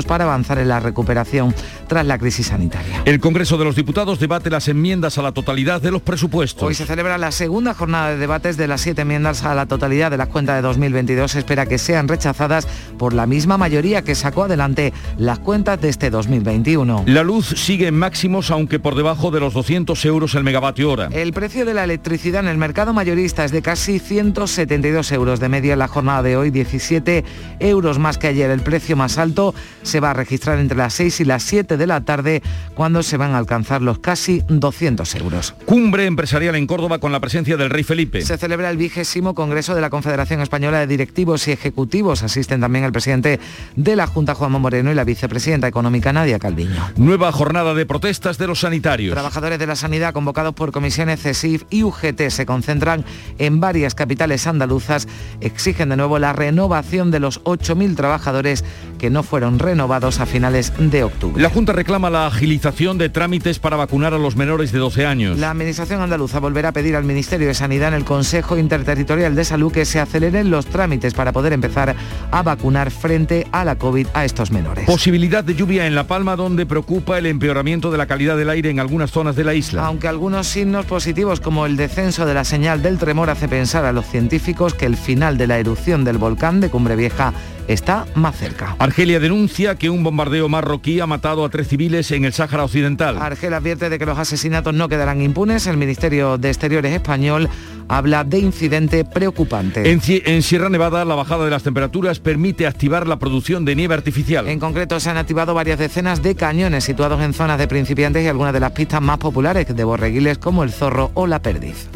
[0.08, 1.54] para avanzar en la recuperación
[1.88, 3.02] tras la crisis sanitaria.
[3.06, 6.64] El Congreso de los Diputados debate las enmiendas a la totalidad de los presupuestos.
[6.64, 10.12] Hoy se celebra la segunda jornada de debates de las siete enmiendas a la totalidad
[10.12, 11.32] de las cuentas de 2022.
[11.32, 12.68] Se espera que sean rechazadas
[12.98, 17.04] por la misma mayoría que sacó adelante las cuentas de este 2021.
[17.08, 21.10] La luz sigue en máximos, aunque por debajo de los 200 euros el megavatio hora.
[21.12, 25.50] El precio de la electricidad en el mercado mayorista es de casi 172 euros de
[25.50, 27.24] media en la jornada de hoy, 17
[27.60, 28.50] euros más que ayer.
[28.52, 29.37] El precio más alto
[29.84, 32.42] se va a registrar entre las 6 y las 7 de la tarde,
[32.76, 35.56] cuando se van a alcanzar los casi 200 euros.
[35.66, 38.22] Cumbre empresarial en Córdoba con la presencia del rey Felipe.
[38.22, 42.24] Se celebra el vigésimo Congreso de la Confederación Española de Directivos y Ejecutivos.
[42.24, 43.40] Asisten también el presidente
[43.76, 46.92] de la Junta, Juanma Moreno, y la vicepresidenta económica, Nadia Calviño.
[46.98, 49.14] Nueva jornada de protestas de los sanitarios.
[49.14, 53.06] Trabajadores de la sanidad convocados por comisiones CESIF y UGT se concentran
[53.38, 55.08] en varias capitales andaluzas.
[55.42, 58.64] Exigen de nuevo la renovación de los 8.000 trabajadores
[58.98, 61.42] que no fueron renovados a finales de octubre.
[61.42, 65.38] La Junta reclama la agilización de trámites para vacunar a los menores de 12 años.
[65.38, 69.46] La Administración andaluza volverá a pedir al Ministerio de Sanidad en el Consejo Interterritorial de
[69.46, 71.96] Salud que se aceleren los trámites para poder empezar
[72.32, 74.86] a vacunar frente a la COVID a estos menores.
[74.86, 78.70] Posibilidad de lluvia en La Palma donde preocupa el empeoramiento de la calidad del aire
[78.70, 79.86] en algunas zonas de la isla.
[79.86, 83.92] Aunque algunos signos positivos como el descenso de la señal del tremor hace pensar a
[83.92, 87.34] los científicos que el final de la erupción del volcán de Cumbre Vieja
[87.68, 88.76] está más cerca.
[88.80, 93.18] Argelia denuncia que un bombardeo marroquí ha matado a tres civiles en el Sáhara Occidental.
[93.22, 95.68] Argelia advierte de que los asesinatos no quedarán impunes.
[95.68, 97.50] El Ministerio de Exteriores español
[97.88, 99.90] habla de incidente preocupante.
[99.90, 103.94] En, en, Sierra Nevada, la bajada de las temperaturas permite activar la producción de nieve
[103.94, 104.48] artificial.
[104.48, 108.28] En concreto, se han activado varias decenas de cañones situados en zonas de principiantes y
[108.28, 111.88] algunas de las pistas más populares de borreguiles como el zorro o la perdiz.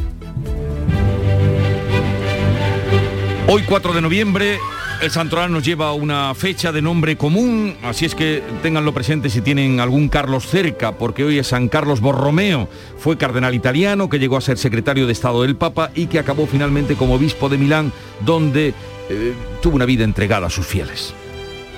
[3.47, 4.59] Hoy 4 de noviembre
[5.01, 9.29] el santoral nos lleva a una fecha de nombre común, así es que ténganlo presente
[9.29, 12.69] si tienen algún Carlos cerca, porque hoy es San Carlos Borromeo.
[12.97, 16.45] Fue cardenal italiano que llegó a ser secretario de Estado del Papa y que acabó
[16.45, 17.91] finalmente como obispo de Milán,
[18.23, 18.75] donde
[19.09, 21.13] eh, tuvo una vida entregada a sus fieles.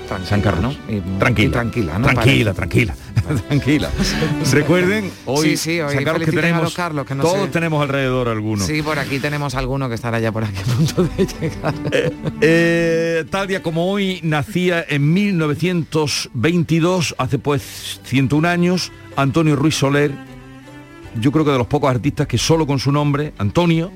[0.06, 0.76] Tranquila, San Carlos.
[0.86, 0.94] ¿no?
[0.94, 2.06] Y, tranquila, y tranquila, ¿no?
[2.08, 2.94] tranquila, tranquila,
[3.48, 3.90] tranquila.
[4.52, 7.46] Recuerden, hoy, sí, sí, hoy San Carlos que a tenemos, los Carlos, que no todos
[7.46, 8.64] sé- tenemos alrededor alguno.
[8.64, 11.74] Sí, por aquí tenemos alguno que estará ya por aquí a punto de llegar.
[12.40, 20.10] Eh, tal día como hoy nacía en 1922, hace pues 101 años, Antonio Ruiz Soler,
[21.20, 23.90] yo creo que de los pocos artistas que solo con su nombre, Antonio,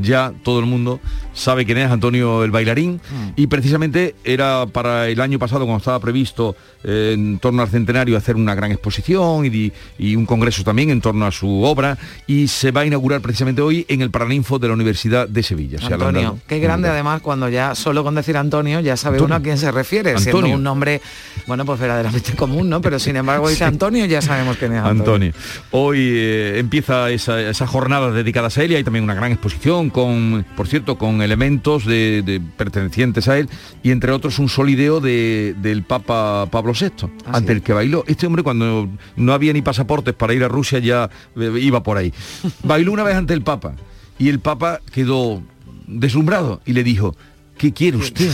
[0.00, 1.00] ya todo el mundo
[1.32, 3.00] sabe quién es Antonio el bailarín
[3.36, 8.16] y precisamente era para el año pasado cuando estaba previsto eh, en torno al centenario
[8.16, 9.72] hacer una gran exposición y,
[10.16, 11.96] un congreso también en torno a su obra
[12.26, 15.78] y se va a inaugurar precisamente hoy en el Paraninfo de la Universidad de Sevilla.
[15.78, 16.38] Se Antonio, lanzado.
[16.48, 19.26] qué grande además cuando ya solo con decir Antonio ya sabe Antonio.
[19.26, 20.56] uno a quién se refiere, siendo Antonio.
[20.56, 21.00] un nombre,
[21.46, 22.80] bueno, pues verdaderamente común, ¿no?
[22.80, 23.64] Pero sin embargo dice Sí.
[23.64, 25.00] Antonio ya sabemos quién es Antonio.
[25.00, 25.32] Antonio.
[25.72, 29.77] Hoy eh, empieza esa, esa jornada dedicada a él y hay también una gran exposición
[29.88, 33.48] con, por cierto, con elementos de, de pertenecientes a él
[33.82, 38.04] y entre otros un solideo de- del Papa Pablo VI, ante el que bailó.
[38.08, 41.96] Este hombre cuando no había ni pasaportes para ir a Rusia ya eh, iba por
[41.96, 42.12] ahí.
[42.64, 43.74] Bailó una vez ante el Papa
[44.18, 45.42] y el Papa quedó
[45.86, 47.14] deslumbrado y le dijo,
[47.56, 48.30] ¿qué quiere usted?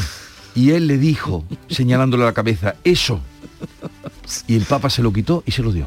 [0.57, 3.21] Y él le dijo, señalándole la cabeza, eso.
[4.47, 5.87] Y el Papa se lo quitó y se lo dio.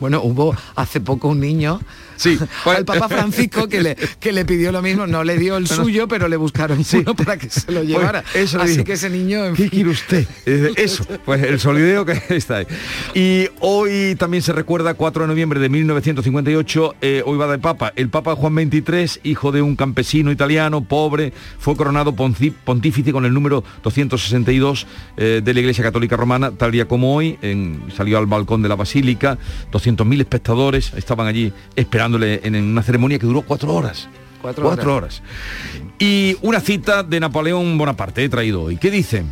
[0.00, 1.80] Bueno, hubo hace poco un niño
[2.18, 5.66] sí, al Papa Francisco que le, que le pidió lo mismo, no le dio el
[5.66, 8.22] suyo, pero le buscaron uno para que se lo llevara.
[8.22, 8.84] Pues eso le Así dijo.
[8.84, 10.26] que ese niño, en ¿Qué quiere usted?
[10.46, 12.66] Eh, Eso, pues el solideo que está ahí.
[13.14, 17.92] Y hoy también se recuerda, 4 de noviembre de 1958, eh, hoy va de Papa.
[17.96, 23.32] El Papa Juan XXIII, hijo de un campesino italiano, pobre, fue coronado pontífice con el
[23.34, 28.26] número 262 eh, de la Iglesia Católica Romana, tal día como hoy, en- salió al
[28.26, 29.38] balcón de la Basílica,
[29.72, 34.08] 200.000 espectadores estaban allí esperándole en, en una ceremonia que duró cuatro horas.
[34.40, 35.20] Cuatro Cuatro horas.
[35.20, 35.92] horas.
[35.98, 38.76] Y una cita de Napoleón Bonaparte he traído hoy.
[38.76, 39.24] ¿Qué dice?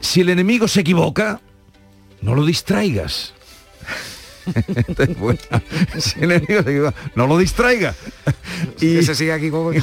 [0.00, 1.40] Si el enemigo se equivoca,
[2.22, 3.34] no lo distraigas.
[5.98, 7.94] Si el enemigo se equivoca, no lo distraiga.
[8.80, 9.80] Y que se siga aquí como que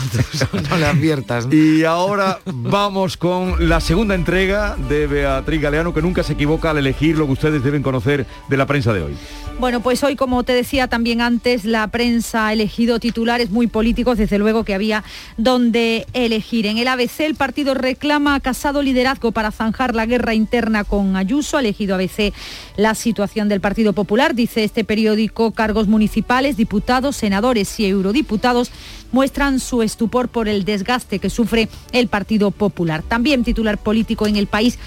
[0.70, 1.46] no le adviertas.
[1.46, 1.54] ¿no?
[1.56, 6.80] Y ahora vamos con la segunda entrega de Beatriz Galeano, que nunca se equivoca al
[6.80, 9.16] elegir lo que ustedes deben conocer de la prensa de hoy.
[9.60, 14.20] Bueno, pues hoy, como te decía también antes, la prensa ha elegido titulares muy políticos,
[14.20, 15.04] desde luego que había
[15.38, 16.68] donde elegir.
[16.68, 21.16] En el ABC el partido reclama a Casado liderazgo para zanjar la guerra interna con
[21.16, 21.58] Ayuso.
[21.58, 22.34] Ha elegido ABC
[22.76, 24.36] la situación del Partido Popular.
[24.36, 28.70] Dice este periódico, cargos municipales, diputados, senadores y eurodiputados
[29.12, 33.02] muestran su estupor por el desgaste que sufre el Partido Popular.
[33.02, 34.78] También titular político en el país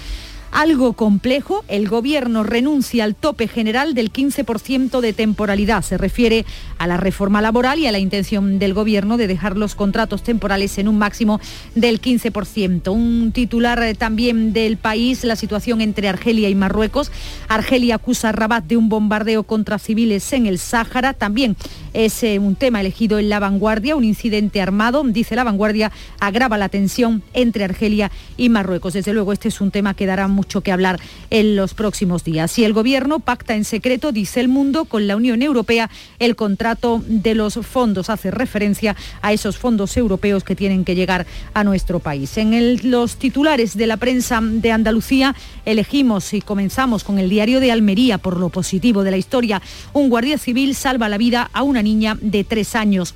[0.51, 5.81] algo complejo, el gobierno renuncia al tope general del 15% de temporalidad.
[5.81, 6.45] Se refiere
[6.77, 10.77] a la reforma laboral y a la intención del gobierno de dejar los contratos temporales
[10.77, 11.39] en un máximo
[11.75, 12.91] del 15%.
[12.91, 17.11] Un titular eh, también del país, la situación entre Argelia y Marruecos.
[17.47, 21.13] Argelia acusa a Rabat de un bombardeo contra civiles en el Sáhara.
[21.13, 21.55] También
[21.93, 26.57] es eh, un tema elegido en la vanguardia, un incidente armado, dice la vanguardia, agrava
[26.57, 28.93] la tensión entre Argelia y Marruecos.
[28.93, 32.57] Desde luego este es un tema que dará mucho que hablar en los próximos días.
[32.57, 37.03] Y el gobierno pacta en secreto, dice el mundo, con la Unión Europea el contrato
[37.05, 38.09] de los fondos.
[38.09, 42.35] Hace referencia a esos fondos europeos que tienen que llegar a nuestro país.
[42.39, 47.71] En los titulares de la prensa de Andalucía elegimos y comenzamos con el diario de
[47.71, 49.61] Almería por lo positivo de la historia.
[49.93, 53.13] Un guardia civil salva la vida a una niña de tres años.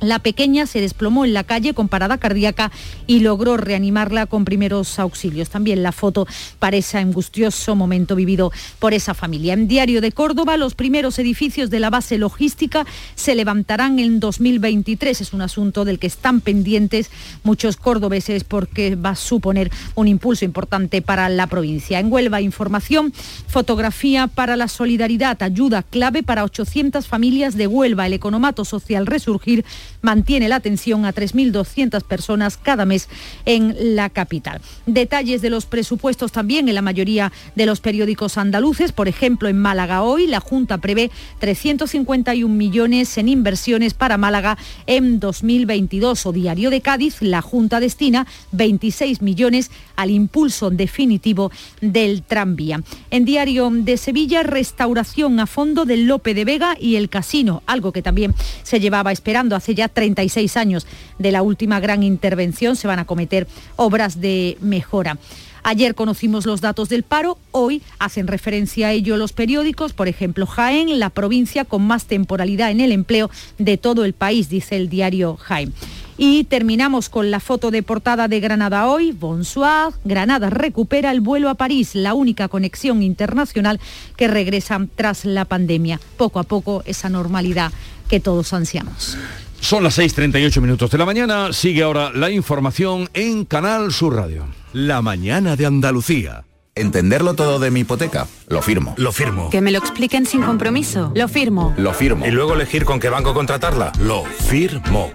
[0.00, 2.70] La pequeña se desplomó en la calle con parada cardíaca
[3.06, 5.50] y logró reanimarla con primeros auxilios.
[5.50, 6.26] También la foto
[6.58, 9.54] para ese angustioso momento vivido por esa familia.
[9.54, 15.20] En Diario de Córdoba, los primeros edificios de la base logística se levantarán en 2023.
[15.20, 17.10] Es un asunto del que están pendientes
[17.42, 21.98] muchos cordobeses porque va a suponer un impulso importante para la provincia.
[21.98, 23.12] En Huelva, información,
[23.46, 28.06] fotografía para la solidaridad, ayuda clave para 800 familias de Huelva.
[28.06, 29.64] El economato social Resurgir
[30.02, 33.08] mantiene la atención a 3.200 personas cada mes
[33.44, 34.60] en la capital.
[34.86, 38.92] Detalles de los presupuestos también en la mayoría de los periódicos andaluces.
[38.92, 45.20] Por ejemplo, en Málaga hoy la Junta prevé 351 millones en inversiones para Málaga en
[45.20, 46.26] 2022.
[46.26, 52.82] O Diario de Cádiz, la Junta destina 26 millones al impulso definitivo del tranvía.
[53.10, 57.92] En Diario de Sevilla, restauración a fondo del Lope de Vega y el casino, algo
[57.92, 60.86] que también se llevaba esperando hace ya 36 años
[61.18, 62.76] de la última gran intervención.
[62.76, 63.46] Se van a cometer
[63.76, 65.18] obras de mejora.
[65.66, 70.46] Ayer conocimos los datos del paro, hoy hacen referencia a ello los periódicos, por ejemplo,
[70.46, 74.90] Jaén, la provincia con más temporalidad en el empleo de todo el país, dice el
[74.90, 75.72] diario Jaén.
[76.18, 79.12] Y terminamos con la foto de portada de Granada hoy.
[79.12, 79.94] Bonsoir.
[80.04, 83.80] Granada recupera el vuelo a París, la única conexión internacional
[84.16, 85.98] que regresa tras la pandemia.
[86.18, 87.72] Poco a poco esa normalidad
[88.08, 89.16] que todos ansiamos.
[89.64, 91.50] Son las 6.38 minutos de la mañana.
[91.54, 94.44] Sigue ahora la información en Canal Sur Radio.
[94.74, 96.44] La mañana de Andalucía.
[96.74, 98.28] Entenderlo todo de mi hipoteca.
[98.48, 98.92] Lo firmo.
[98.98, 99.48] Lo firmo.
[99.48, 101.12] Que me lo expliquen sin compromiso.
[101.14, 101.72] Lo firmo.
[101.78, 102.26] Lo firmo.
[102.26, 103.92] Y luego elegir con qué banco contratarla.
[104.00, 105.10] Lo firmo.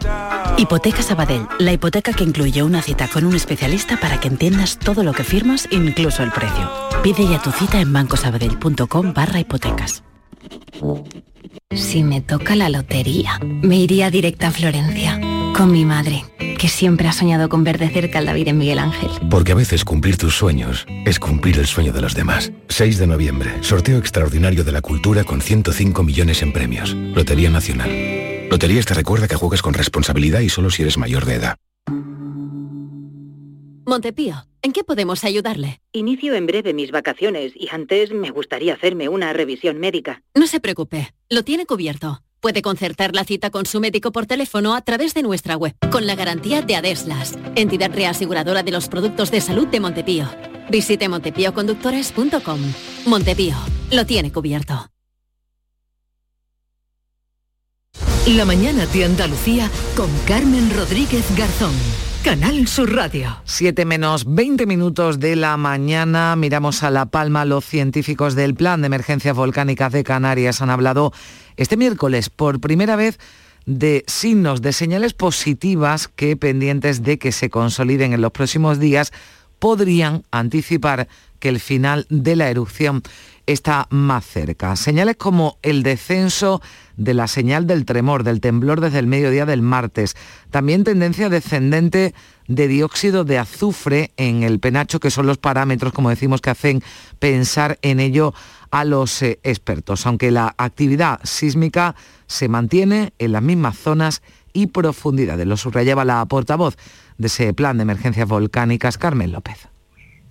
[0.57, 5.03] Hipoteca Sabadell, la hipoteca que incluye una cita con un especialista para que entiendas todo
[5.03, 6.71] lo que firmas, incluso el precio.
[7.03, 10.01] Pide ya tu cita en bancosabadell.com barra hipotecas.
[11.71, 15.19] Si me toca la lotería, me iría directa a Florencia,
[15.55, 16.23] con mi madre,
[16.57, 19.09] que siempre ha soñado con ver de cerca al David en Miguel Ángel.
[19.29, 22.51] Porque a veces cumplir tus sueños es cumplir el sueño de los demás.
[22.69, 26.93] 6 de noviembre, sorteo extraordinario de la cultura con 105 millones en premios.
[26.93, 27.89] Lotería Nacional.
[28.49, 31.55] Loterías te recuerda que juegues con responsabilidad y solo si eres mayor de edad.
[33.89, 35.81] Montepío, ¿en qué podemos ayudarle?
[35.91, 40.21] Inicio en breve mis vacaciones y antes me gustaría hacerme una revisión médica.
[40.35, 42.21] No se preocupe, lo tiene cubierto.
[42.39, 46.05] Puede concertar la cita con su médico por teléfono a través de nuestra web, con
[46.05, 50.29] la garantía de Adeslas, entidad reaseguradora de los productos de salud de Montepío.
[50.69, 52.59] Visite montepíoconductores.com.
[53.07, 53.55] Montepío,
[53.91, 54.85] lo tiene cubierto.
[58.27, 61.73] La mañana de Andalucía con Carmen Rodríguez Garzón.
[62.23, 63.37] Canal Sur Radio.
[63.45, 66.35] 7 menos 20 minutos de la mañana.
[66.35, 67.45] Miramos a La Palma.
[67.45, 71.13] Los científicos del Plan de Emergencias Volcánicas de Canarias han hablado
[71.55, 73.19] este miércoles por primera vez
[73.65, 79.13] de signos, de señales positivas que pendientes de que se consoliden en los próximos días
[79.59, 81.07] podrían anticipar
[81.39, 83.01] que el final de la erupción
[83.53, 84.75] está más cerca.
[84.75, 86.61] Señales como el descenso
[86.97, 90.15] de la señal del tremor, del temblor desde el mediodía del martes.
[90.51, 92.13] También tendencia descendente
[92.47, 96.83] de dióxido de azufre en el penacho, que son los parámetros, como decimos, que hacen
[97.17, 98.35] pensar en ello
[98.69, 100.05] a los eh, expertos.
[100.05, 101.95] Aunque la actividad sísmica
[102.27, 104.21] se mantiene en las mismas zonas
[104.53, 105.47] y profundidades.
[105.47, 106.77] Lo subrayaba la portavoz
[107.17, 109.67] de ese plan de emergencias volcánicas, Carmen López.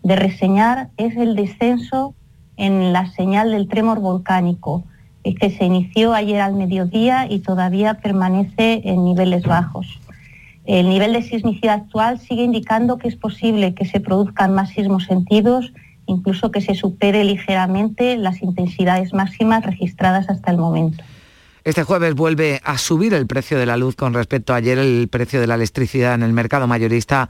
[0.04, 2.14] De reseñar es el descenso
[2.58, 4.84] en la señal del tremor volcánico,
[5.34, 10.00] que se inició ayer al mediodía y todavía permanece en niveles bajos.
[10.64, 15.04] El nivel de sismicidad actual sigue indicando que es posible que se produzcan más sismos
[15.04, 15.72] sentidos,
[16.06, 21.02] incluso que se supere ligeramente las intensidades máximas registradas hasta el momento.
[21.64, 24.78] Este jueves vuelve a subir el precio de la luz con respecto a ayer.
[24.78, 27.28] El precio de la electricidad en el mercado mayorista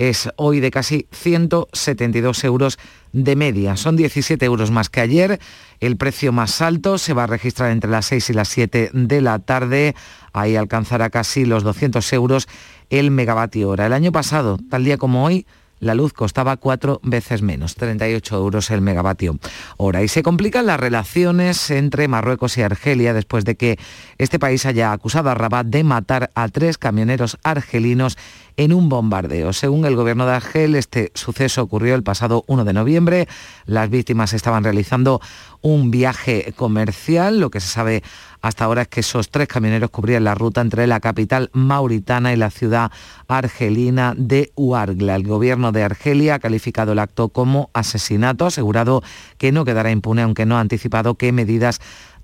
[0.00, 2.78] es hoy de casi 172 euros
[3.12, 3.76] de media.
[3.76, 5.38] Son 17 euros más que ayer.
[5.78, 9.20] El precio más alto se va a registrar entre las 6 y las 7 de
[9.20, 9.94] la tarde.
[10.32, 12.48] Ahí alcanzará casi los 200 euros
[12.88, 13.86] el megavatio hora.
[13.86, 15.44] El año pasado, tal día como hoy,
[15.80, 19.38] la luz costaba cuatro veces menos, 38 euros el megavatio
[19.78, 20.02] hora.
[20.02, 23.78] Y se complican las relaciones entre Marruecos y Argelia después de que
[24.18, 28.18] este país haya acusado a Rabat de matar a tres camioneros argelinos
[28.56, 29.52] en un bombardeo.
[29.52, 33.28] Según el gobierno de Argel, este suceso ocurrió el pasado 1 de noviembre.
[33.66, 35.20] Las víctimas estaban realizando
[35.62, 37.40] un viaje comercial.
[37.40, 38.02] Lo que se sabe
[38.42, 42.36] hasta ahora es que esos tres camioneros cubrían la ruta entre la capital mauritana y
[42.36, 42.90] la ciudad
[43.28, 45.16] argelina de Uargla.
[45.16, 49.02] El gobierno de Argelia ha calificado el acto como asesinato, asegurado
[49.36, 51.80] que no quedará impune, aunque no ha anticipado qué medidas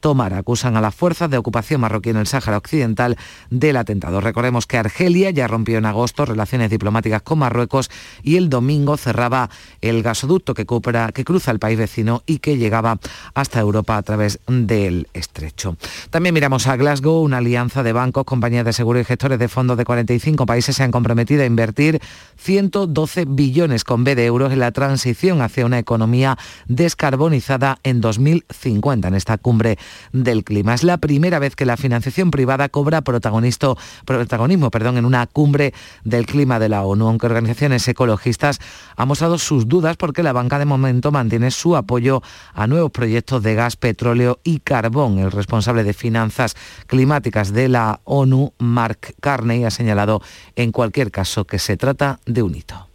[0.07, 0.35] tomar.
[0.35, 3.17] Acusan a las fuerzas de ocupación marroquí en el Sáhara Occidental
[3.51, 4.21] del atentado.
[4.21, 7.91] Recordemos que Argelia ya rompió en agosto relaciones diplomáticas con Marruecos
[8.23, 9.51] y el domingo cerraba
[9.81, 13.01] el gasoducto que, cruza el país vecino y que llegaba
[13.35, 15.77] hasta Europa a través del estrecho.
[16.11, 19.77] También miramos a Glasgow, una alianza de bancos, compañías de seguro y gestores de fondos
[19.77, 22.01] de 45 países se han comprometido a invertir
[22.37, 26.39] 112 billones con B de euros en la transición hacia una economía
[26.69, 29.79] descarbonizada en 2050 en esta cumbre
[30.13, 30.75] del clima.
[30.75, 35.73] Es la primera vez que la financiación privada cobra protagonismo perdón, en una cumbre
[36.05, 38.61] del clima de la ONU, aunque organizaciones ecologistas
[38.97, 42.23] han mostrado sus dudas porque la banca de momento mantiene su apoyo
[42.55, 45.19] a nuevos proyectos de gas, petróleo y carbón.
[45.19, 50.23] El responsable de finanzas climáticas de la ONU, Mark Carney, ha señalado
[50.57, 52.86] en cualquier caso que se trata de un hito.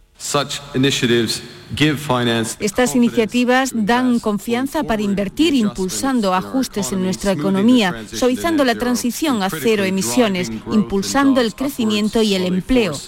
[2.60, 9.50] Estas iniciativas dan confianza para invertir impulsando ajustes en nuestra economía, suavizando la transición a
[9.50, 12.98] cero emisiones, impulsando el crecimiento y el empleo.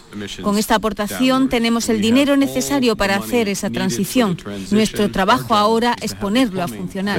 [0.42, 4.36] Con esta aportación tenemos el dinero necesario para hacer esa transición.
[4.70, 7.18] Nuestro trabajo ahora es ponerlo a funcionar.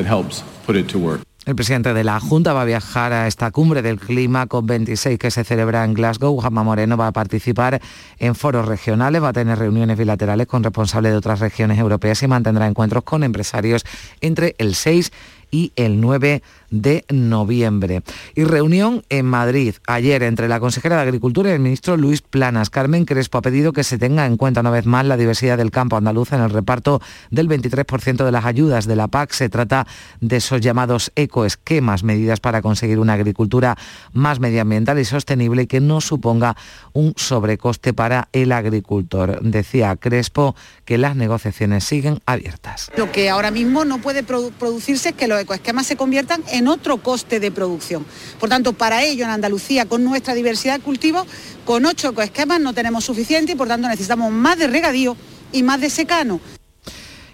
[1.46, 5.30] El presidente de la Junta va a viajar a esta cumbre del clima COP26 que
[5.30, 6.36] se celebra en Glasgow.
[6.42, 7.80] Juanma Moreno va a participar
[8.18, 12.28] en foros regionales, va a tener reuniones bilaterales con responsables de otras regiones europeas y
[12.28, 13.86] mantendrá encuentros con empresarios
[14.22, 15.12] entre el 6
[15.52, 18.04] y el 9 de noviembre.
[18.36, 22.70] Y reunión en Madrid ayer entre la consejera de Agricultura y el ministro Luis Planas.
[22.70, 25.72] Carmen Crespo ha pedido que se tenga en cuenta una vez más la diversidad del
[25.72, 27.02] campo andaluz en el reparto
[27.32, 29.32] del 23% de las ayudas de la PAC.
[29.34, 29.88] Se trata
[30.22, 33.78] de esos llamados ecoesquemas, medidas para conseguir una agricultura
[34.14, 36.56] más medioambiental y sostenible y que no suponga
[36.94, 39.42] un sobrecoste para el agricultor.
[39.42, 40.56] Decía Crespo
[40.86, 42.92] que las negociaciones siguen abiertas.
[42.98, 46.98] Lo que ahora mismo no puede producirse es que los ecoesquemas se conviertan en otro
[46.98, 48.06] coste de producción.
[48.40, 51.28] Por tanto, para ello en Andalucía, con nuestra diversidad de cultivos,
[51.66, 55.18] con ocho ecoesquemas no tenemos suficiente y por tanto necesitamos más de regadío
[55.52, 56.40] y más de secano.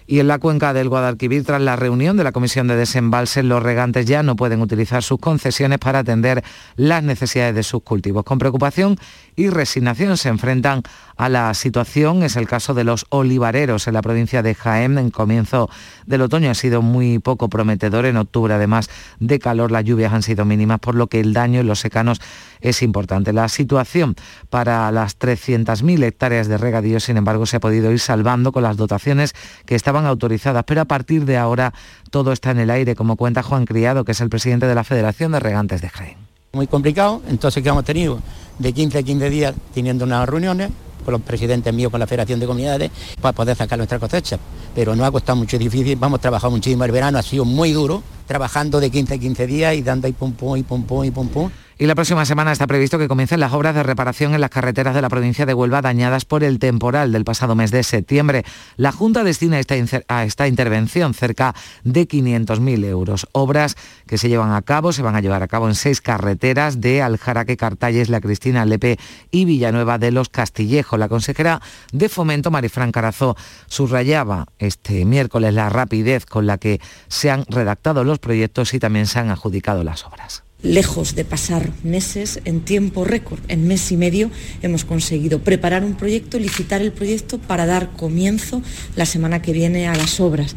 [0.06, 3.62] Y en la cuenca del Guadalquivir, tras la reunión de la Comisión de Desembalses, los
[3.62, 6.42] regantes ya no pueden utilizar sus concesiones para atender
[6.76, 8.24] las necesidades de sus cultivos.
[8.24, 8.98] Con preocupación
[9.36, 10.82] y resignación se enfrentan
[11.16, 12.22] a la situación.
[12.22, 14.98] Es el caso de los olivareros en la provincia de Jaén.
[14.98, 15.70] En comienzo
[16.06, 18.06] del otoño ha sido muy poco prometedor.
[18.06, 21.60] En octubre, además de calor, las lluvias han sido mínimas, por lo que el daño
[21.60, 22.20] en los secanos
[22.60, 23.32] es importante.
[23.32, 24.16] La situación
[24.50, 28.76] para las 300.000 hectáreas de regadío, sin embargo, se ha podido ir salvando con las
[28.76, 29.34] dotaciones
[29.66, 31.72] que estaban autorizadas, pero a partir de ahora
[32.10, 34.84] todo está en el aire, como cuenta Juan Criado, que es el presidente de la
[34.84, 36.32] Federación de Regantes de Jaén.
[36.52, 38.20] Muy complicado, entonces que hemos tenido
[38.62, 40.70] de 15 a 15 días teniendo unas reuniones
[41.04, 42.90] con los presidentes míos, con la Federación de Comunidades,
[43.20, 44.38] para poder sacar nuestra cosecha.
[44.74, 47.72] Pero no ha costado mucho difícil, vamos a trabajar muchísimo el verano, ha sido muy
[47.72, 51.04] duro, trabajando de 15 a 15 días y dando ahí pum pum y pum pum
[51.04, 51.50] y pum pum.
[51.82, 54.94] Y la próxima semana está previsto que comiencen las obras de reparación en las carreteras
[54.94, 58.44] de la provincia de Huelva dañadas por el temporal del pasado mes de septiembre.
[58.76, 59.60] La Junta destina
[60.06, 63.26] a esta intervención cerca de 500.000 euros.
[63.32, 63.74] Obras
[64.06, 67.02] que se llevan a cabo, se van a llevar a cabo en seis carreteras de
[67.02, 68.96] Aljaraque, Cartalles, La Cristina, Lepe
[69.32, 71.00] y Villanueva de los Castillejos.
[71.00, 71.60] La consejera
[71.90, 78.04] de Fomento, Marifran Carazo, subrayaba este miércoles la rapidez con la que se han redactado
[78.04, 83.04] los proyectos y también se han adjudicado las obras lejos de pasar meses, en tiempo
[83.04, 84.30] récord, en mes y medio,
[84.62, 88.62] hemos conseguido preparar un proyecto, licitar el proyecto para dar comienzo
[88.96, 90.56] la semana que viene a las obras.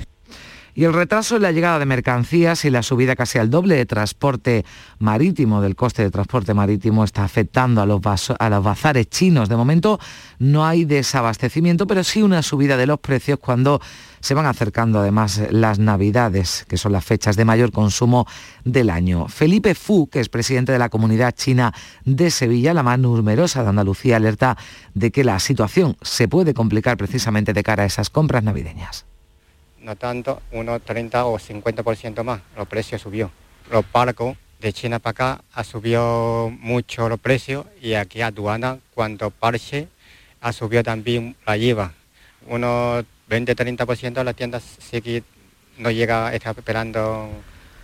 [0.78, 3.86] Y el retraso en la llegada de mercancías y la subida casi al doble de
[3.86, 4.66] transporte
[5.00, 9.48] marítimo, del coste de transporte marítimo, está afectando a los, bazares chinos.
[9.48, 10.02] De momento
[10.38, 13.80] no hay desabastecimiento, pero sí una subida de los precios cuando
[14.20, 18.28] se van acercando además las Navidades, que son las fechas de mayor consumo
[18.66, 19.30] del año.
[19.30, 21.74] Felipe Fu, que es presidente de la comunidad china
[22.04, 24.58] de Sevilla, la más numerosa de Andalucía, alerta
[24.94, 29.06] de que la situación se puede complicar precisamente de cara a esas compras navideñas
[29.86, 33.30] no tanto, unos 30 o 50% más, los precios subió.
[33.72, 39.30] Los barcos de China para acá ha subido mucho los precios y aquí aduana cuando
[39.30, 39.88] parche
[40.42, 41.94] ha subido también la IVA.
[42.48, 45.24] Unos 20-30% de las tiendas sí que
[45.78, 47.30] no llega, está esperando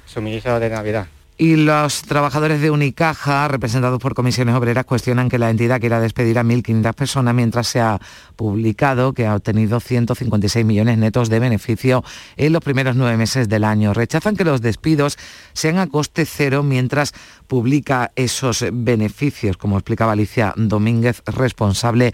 [0.07, 1.07] suministro de Navidad.
[1.41, 6.37] Y los trabajadores de Unicaja, representados por comisiones obreras, cuestionan que la entidad quiera despedir
[6.37, 7.99] a 1.500 personas mientras se ha
[8.35, 12.03] publicado que ha obtenido 156 millones netos de beneficio
[12.37, 13.95] en los primeros nueve meses del año.
[13.95, 15.17] Rechazan que los despidos
[15.53, 17.11] sean a coste cero mientras
[17.47, 22.13] publica esos beneficios, como explicaba Alicia Domínguez, responsable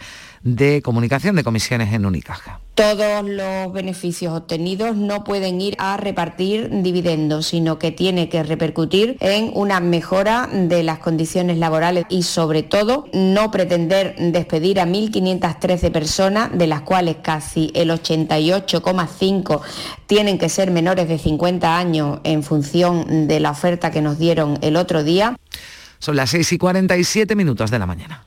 [0.55, 2.61] de comunicación de comisiones en Unicaja.
[2.73, 9.17] Todos los beneficios obtenidos no pueden ir a repartir dividendos, sino que tiene que repercutir
[9.19, 15.91] en una mejora de las condiciones laborales y sobre todo no pretender despedir a 1.513
[15.91, 19.61] personas, de las cuales casi el 88,5
[20.05, 24.59] tienen que ser menores de 50 años en función de la oferta que nos dieron
[24.61, 25.35] el otro día.
[25.99, 28.26] Son las 6 y 47 minutos de la mañana.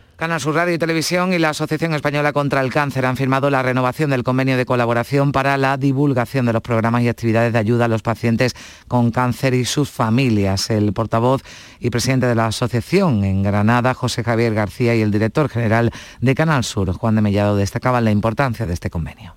[0.21, 3.63] Canal Sur Radio y Televisión y la Asociación Española contra el Cáncer han firmado la
[3.63, 7.85] renovación del convenio de colaboración para la divulgación de los programas y actividades de ayuda
[7.85, 8.53] a los pacientes
[8.87, 10.69] con cáncer y sus familias.
[10.69, 11.41] El portavoz
[11.79, 16.35] y presidente de la asociación en Granada, José Javier García, y el director general de
[16.35, 19.33] Canal Sur, Juan de Mellado, destacaban la importancia de este convenio.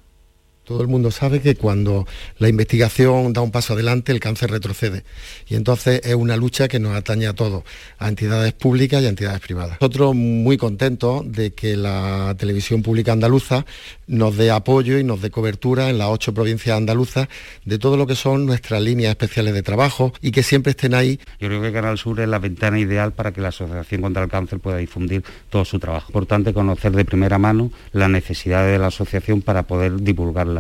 [0.65, 2.07] Todo el mundo sabe que cuando
[2.39, 5.05] la investigación da un paso adelante, el cáncer retrocede.
[5.47, 7.65] Y entonces es una lucha que nos atañe a todos,
[7.99, 9.79] a entidades públicas y a entidades privadas.
[9.81, 13.67] Nosotros muy contentos de que la televisión pública andaluza
[14.07, 17.29] nos dé apoyo y nos dé cobertura en las ocho provincias andaluzas
[17.67, 21.21] de todo lo que son nuestras líneas especiales de trabajo y que siempre estén ahí.
[21.41, 24.31] Yo creo que Canal Sur es la ventana ideal para que la Asociación contra el
[24.31, 26.07] Cáncer pueda difundir todo su trabajo.
[26.09, 30.54] Importante conocer de primera mano las necesidades de la asociación para poder divulgar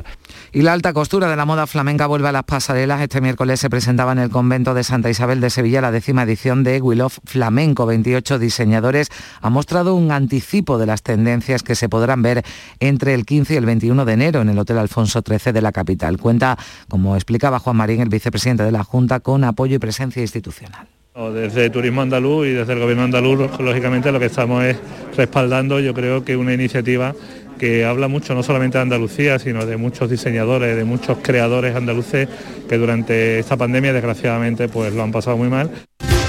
[0.52, 3.00] Y la alta costura de la moda flamenca vuelve a las pasarelas.
[3.00, 6.64] Este miércoles se presentaba en el convento de Santa Isabel de Sevilla la décima edición
[6.64, 7.86] de Will of Flamenco.
[7.86, 9.08] 28 diseñadores
[9.40, 12.44] han mostrado un anticipo de las tendencias que se podrán ver
[12.80, 15.72] entre el 15 y el 21 de enero en el Hotel Alfonso XIII de la
[15.72, 16.18] capital.
[16.18, 20.86] Cuenta, como explicaba Juan Marín, el vicepresidente de la Junta, con apoyo y presencia institucional.
[21.14, 24.76] Desde Turismo Andaluz y desde el Gobierno andaluz, lógicamente lo que estamos es
[25.16, 27.14] respaldando, yo creo que una iniciativa
[27.58, 32.28] que habla mucho no solamente de Andalucía, sino de muchos diseñadores, de muchos creadores andaluces
[32.68, 35.70] que durante esta pandemia desgraciadamente pues lo han pasado muy mal.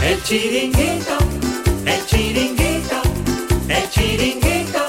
[0.03, 1.17] El chiringuito,
[1.85, 3.01] el chiringuito,
[3.69, 4.85] el chiringuito,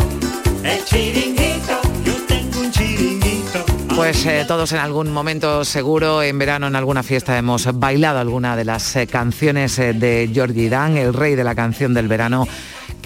[0.63, 3.65] el chiringuito, yo tengo un chiringuito.
[3.95, 8.57] Pues eh, todos en algún momento seguro, en verano en alguna fiesta hemos bailado alguna
[8.57, 12.47] de las eh, canciones eh, de Georgie Dan, el rey de la canción del verano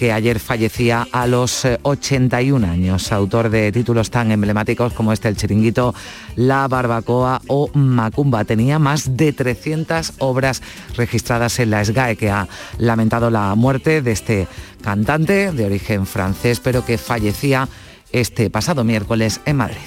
[0.01, 5.37] que ayer fallecía a los 81 años, autor de títulos tan emblemáticos como este El
[5.37, 5.93] Chiringuito,
[6.35, 8.43] La Barbacoa o Macumba.
[8.43, 10.63] Tenía más de 300 obras
[10.97, 12.47] registradas en la SGAE, que ha
[12.79, 14.47] lamentado la muerte de este
[14.81, 17.69] cantante de origen francés, pero que fallecía
[18.11, 19.77] este pasado miércoles en Madrid.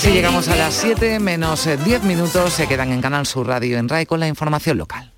[0.00, 2.54] Así llegamos a las 7 menos 10 minutos.
[2.54, 5.12] Se quedan en Canal Sur Radio en RAI con la información local.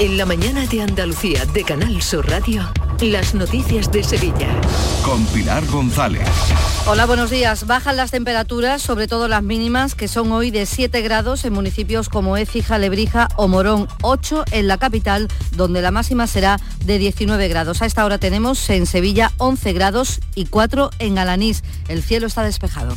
[0.00, 2.66] En la mañana de Andalucía de Canal Sur Radio,
[3.02, 4.48] las noticias de Sevilla.
[5.04, 6.26] Con Pilar González.
[6.86, 7.66] Hola, buenos días.
[7.66, 12.08] Bajan las temperaturas, sobre todo las mínimas, que son hoy de 7 grados en municipios
[12.08, 17.48] como Écija, Lebrija o Morón, 8 en la capital, donde la máxima será de 19
[17.48, 17.82] grados.
[17.82, 21.62] A esta hora tenemos en Sevilla 11 grados y 4 en Alanís.
[21.88, 22.96] El cielo está despejado.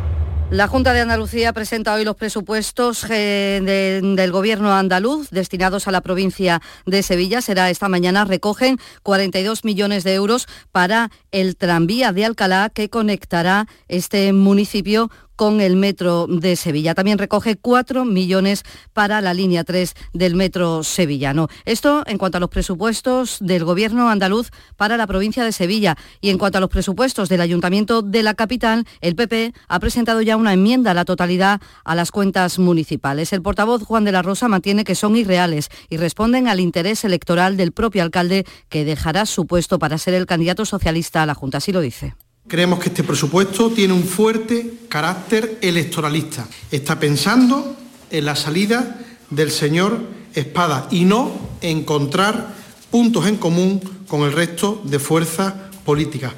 [0.51, 5.91] La Junta de Andalucía presenta hoy los presupuestos eh, de- del Gobierno andaluz destinados a
[5.91, 7.41] la provincia de Sevilla.
[7.41, 8.25] Será esta mañana.
[8.25, 15.61] Recogen 42 millones de euros para el tranvía de Alcalá que conectará este municipio con
[15.61, 16.93] el metro de Sevilla.
[16.93, 18.63] También recoge 4 millones
[18.93, 21.47] para la línea 3 del metro sevillano.
[21.65, 25.97] Esto en cuanto a los presupuestos del Gobierno andaluz para la provincia de Sevilla.
[26.21, 30.21] Y en cuanto a los presupuestos del Ayuntamiento de la capital, el PP ha presentado
[30.21, 33.33] ya una enmienda a la totalidad a las cuentas municipales.
[33.33, 37.57] El portavoz Juan de la Rosa mantiene que son irreales y responden al interés electoral
[37.57, 41.57] del propio alcalde que dejará su puesto para ser el candidato socialista a la Junta.
[41.57, 42.15] Así lo dice.
[42.47, 46.47] Creemos que este presupuesto tiene un fuerte carácter electoralista.
[46.69, 47.75] Está pensando
[48.09, 49.99] en la salida del señor
[50.33, 51.31] Espada y no
[51.61, 52.53] encontrar
[52.89, 55.53] puntos en común con el resto de fuerzas
[55.85, 56.33] políticas.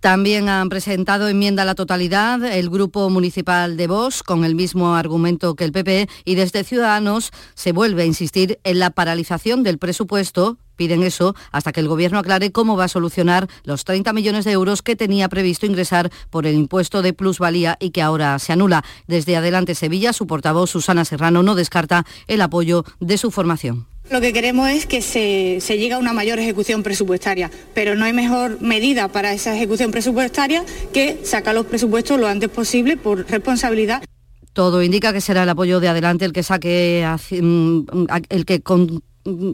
[0.00, 4.94] También han presentado enmienda a la totalidad el Grupo Municipal de Vox con el mismo
[4.94, 9.78] argumento que el PP y desde Ciudadanos se vuelve a insistir en la paralización del
[9.78, 10.58] presupuesto.
[10.78, 14.52] Piden eso hasta que el Gobierno aclare cómo va a solucionar los 30 millones de
[14.52, 18.84] euros que tenía previsto ingresar por el impuesto de plusvalía y que ahora se anula.
[19.08, 23.86] Desde Adelante Sevilla, su portavoz Susana Serrano no descarta el apoyo de su formación.
[24.08, 28.04] Lo que queremos es que se, se llegue a una mayor ejecución presupuestaria, pero no
[28.04, 33.28] hay mejor medida para esa ejecución presupuestaria que sacar los presupuestos lo antes posible por
[33.28, 34.02] responsabilidad.
[34.52, 37.80] Todo indica que será el apoyo de adelante el que saque, mm,
[38.30, 39.02] el que con-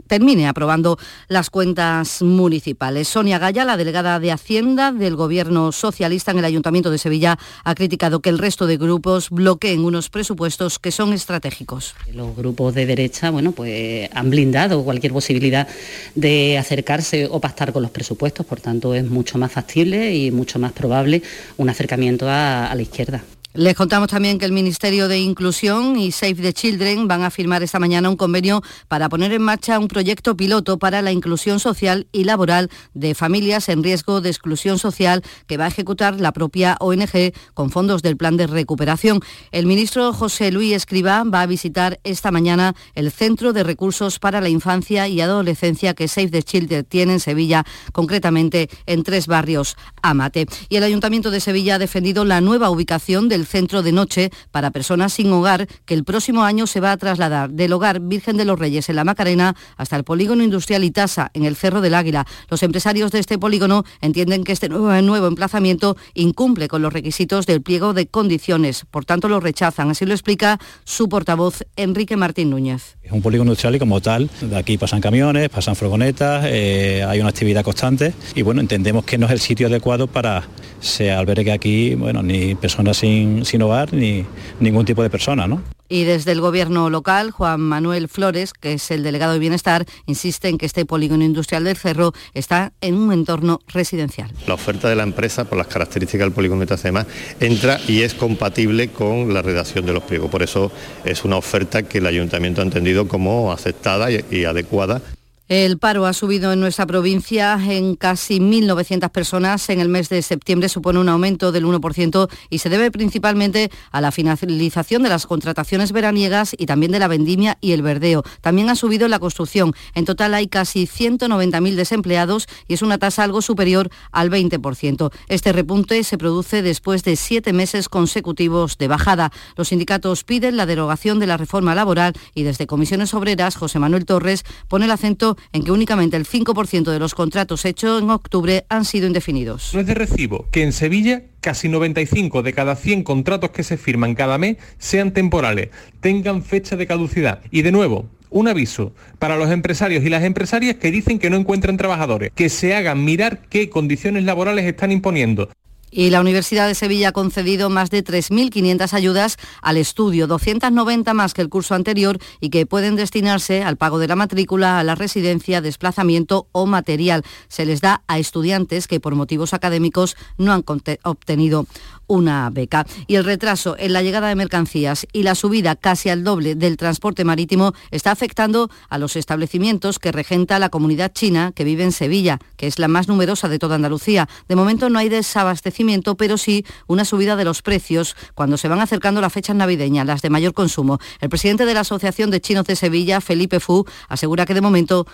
[0.07, 0.99] termine aprobando
[1.29, 3.09] las cuentas municipales.
[3.09, 7.75] Sonia Gaya, la delegada de Hacienda del Gobierno socialista en el Ayuntamiento de Sevilla, ha
[7.75, 11.95] criticado que el resto de grupos bloqueen unos presupuestos que son estratégicos.
[12.12, 15.68] Los grupos de derecha, bueno, pues han blindado cualquier posibilidad
[16.14, 20.59] de acercarse o pactar con los presupuestos, por tanto es mucho más factible y mucho
[20.59, 21.22] más probable
[21.57, 23.22] un acercamiento a la izquierda.
[23.57, 27.62] Les contamos también que el Ministerio de Inclusión y Save the Children van a firmar
[27.62, 32.09] esta mañana un convenio para poner en marcha un proyecto piloto para la inclusión social
[32.11, 36.76] y laboral de familias en riesgo de exclusión social que va a ejecutar la propia
[36.80, 39.20] ONG con fondos del plan de recuperación.
[39.52, 44.40] El ministro José Luis Escribá va a visitar esta mañana el Centro de Recursos para
[44.40, 49.76] la Infancia y Adolescencia que Save the Children tiene en Sevilla, concretamente en tres barrios
[50.02, 50.48] Amate.
[50.68, 54.70] Y el Ayuntamiento de Sevilla ha defendido la nueva ubicación del centro de noche para
[54.70, 58.45] personas sin hogar que el próximo año se va a trasladar del hogar Virgen de
[58.45, 62.26] los Reyes en la Macarena hasta el polígono industrial Itasa en el Cerro del Águila.
[62.49, 67.62] Los empresarios de este polígono entienden que este nuevo, emplazamiento incumple con los requisitos del
[67.62, 69.90] pliego de condiciones, por tanto lo rechazan.
[69.90, 72.93] Así lo explica su portavoz Enrique Martín Núñez.
[73.05, 77.20] Es un polígono industrial y como tal, de aquí pasan camiones, pasan furgonetas, eh, hay
[77.20, 80.44] una actividad constante y bueno, entendemos que no es el sitio adecuado para
[80.80, 84.24] se albergue aquí, bueno, ni personas sin, sin hogar ni
[84.59, 85.74] ningún tipo de persona, ¿no?
[85.89, 90.49] Y desde el gobierno local, Juan Manuel Flores, que es el delegado de Bienestar, insiste
[90.49, 94.30] en que este polígono industrial del Cerro está en un entorno residencial.
[94.47, 97.07] La oferta de la empresa, por las características del polígono y demás,
[97.41, 100.30] entra y es compatible con la redacción de los pliegos.
[100.30, 100.72] Por eso
[101.05, 105.03] es una oferta que el ayuntamiento ha entendido como aceptada y adecuada.
[105.47, 109.68] El paro ha subido en nuestra provincia en casi 1.900 personas.
[109.68, 114.01] En el mes de septiembre supone un aumento del 1% y se debe principalmente a
[114.01, 118.22] la finalización de las contrataciones veraniegas y también de la vendimia y el verdeo.
[118.40, 119.74] También ha subido la construcción.
[119.95, 125.12] En total hay casi 190.000 desempleados y es una tasa algo superior al 20%.
[125.28, 129.30] Este repunte se produce después de siete meses consecutivos de bajada.
[129.57, 134.07] Los sindicatos piden la derogación de la reforma laboral y desde Comisiones Obreras, José Manuel
[134.07, 138.64] Torres pone el acento en que únicamente el 5% de los contratos hechos en octubre
[138.68, 139.72] han sido indefinidos.
[139.74, 143.76] No es de recibo que en Sevilla casi 95 de cada 100 contratos que se
[143.76, 145.68] firman cada mes sean temporales,
[146.01, 147.43] tengan fecha de caducidad.
[147.51, 151.37] Y de nuevo, un aviso para los empresarios y las empresarias que dicen que no
[151.37, 155.51] encuentran trabajadores, que se hagan mirar qué condiciones laborales están imponiendo.
[155.97, 161.34] Y la Universidad de Sevilla ha concedido más de 3.500 ayudas al estudio, 290 más
[161.34, 164.97] que el curso anterior y que pueden destinarse al pago de la matrícula, a la
[164.97, 167.22] residencia, desplazamiento o material.
[167.47, 170.64] Se les da a estudiantes que por motivos académicos no han
[171.05, 171.64] obtenido
[172.07, 172.86] una beca.
[173.07, 176.76] Y el retraso en la llegada de mercancías y la subida casi al doble del
[176.76, 181.92] transporte marítimo está afectando a los establecimientos que regenta la comunidad china que vive en
[181.92, 184.28] Sevilla, que es la más numerosa de toda Andalucía.
[184.48, 188.80] De momento no hay desabastecimiento, pero sí una subida de los precios cuando se van
[188.80, 190.98] acercando las fechas navideñas, las de mayor consumo.
[191.20, 195.07] El presidente de la Asociación de Chinos de Sevilla, Felipe Fu, asegura que de momento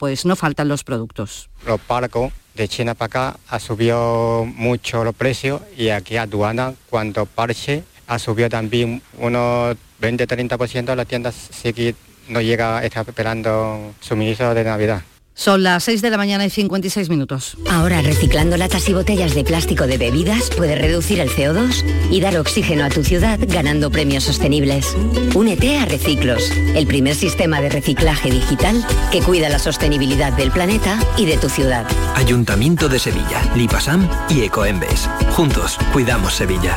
[0.00, 1.50] pues no faltan los productos.
[1.66, 7.26] Los barcos de China para acá ha subido mucho los precios y aquí aduana cuando
[7.26, 11.94] parche ha subido también unos 20-30% la tienda sí que
[12.28, 15.02] no llega, está esperando suministro de Navidad.
[15.40, 17.56] Son las 6 de la mañana y 56 minutos.
[17.70, 22.36] Ahora reciclando latas y botellas de plástico de bebidas puedes reducir el CO2 y dar
[22.36, 24.94] oxígeno a tu ciudad ganando premios sostenibles.
[25.34, 30.98] Únete a Reciclos, el primer sistema de reciclaje digital que cuida la sostenibilidad del planeta
[31.16, 31.86] y de tu ciudad.
[32.16, 35.08] Ayuntamiento de Sevilla, Lipasam y Ecoembes.
[35.30, 36.76] Juntos, cuidamos Sevilla.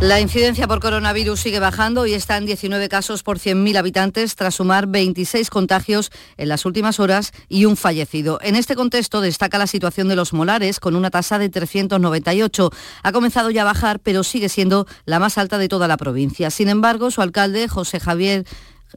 [0.00, 4.56] La incidencia por coronavirus sigue bajando y está en 19 casos por 100.000 habitantes tras
[4.56, 8.38] sumar 26 contagios en las últimas horas y un fallecido.
[8.42, 12.70] En este contexto destaca la situación de los molares con una tasa de 398.
[13.04, 16.50] Ha comenzado ya a bajar pero sigue siendo la más alta de toda la provincia.
[16.50, 18.44] Sin embargo, su alcalde, José Javier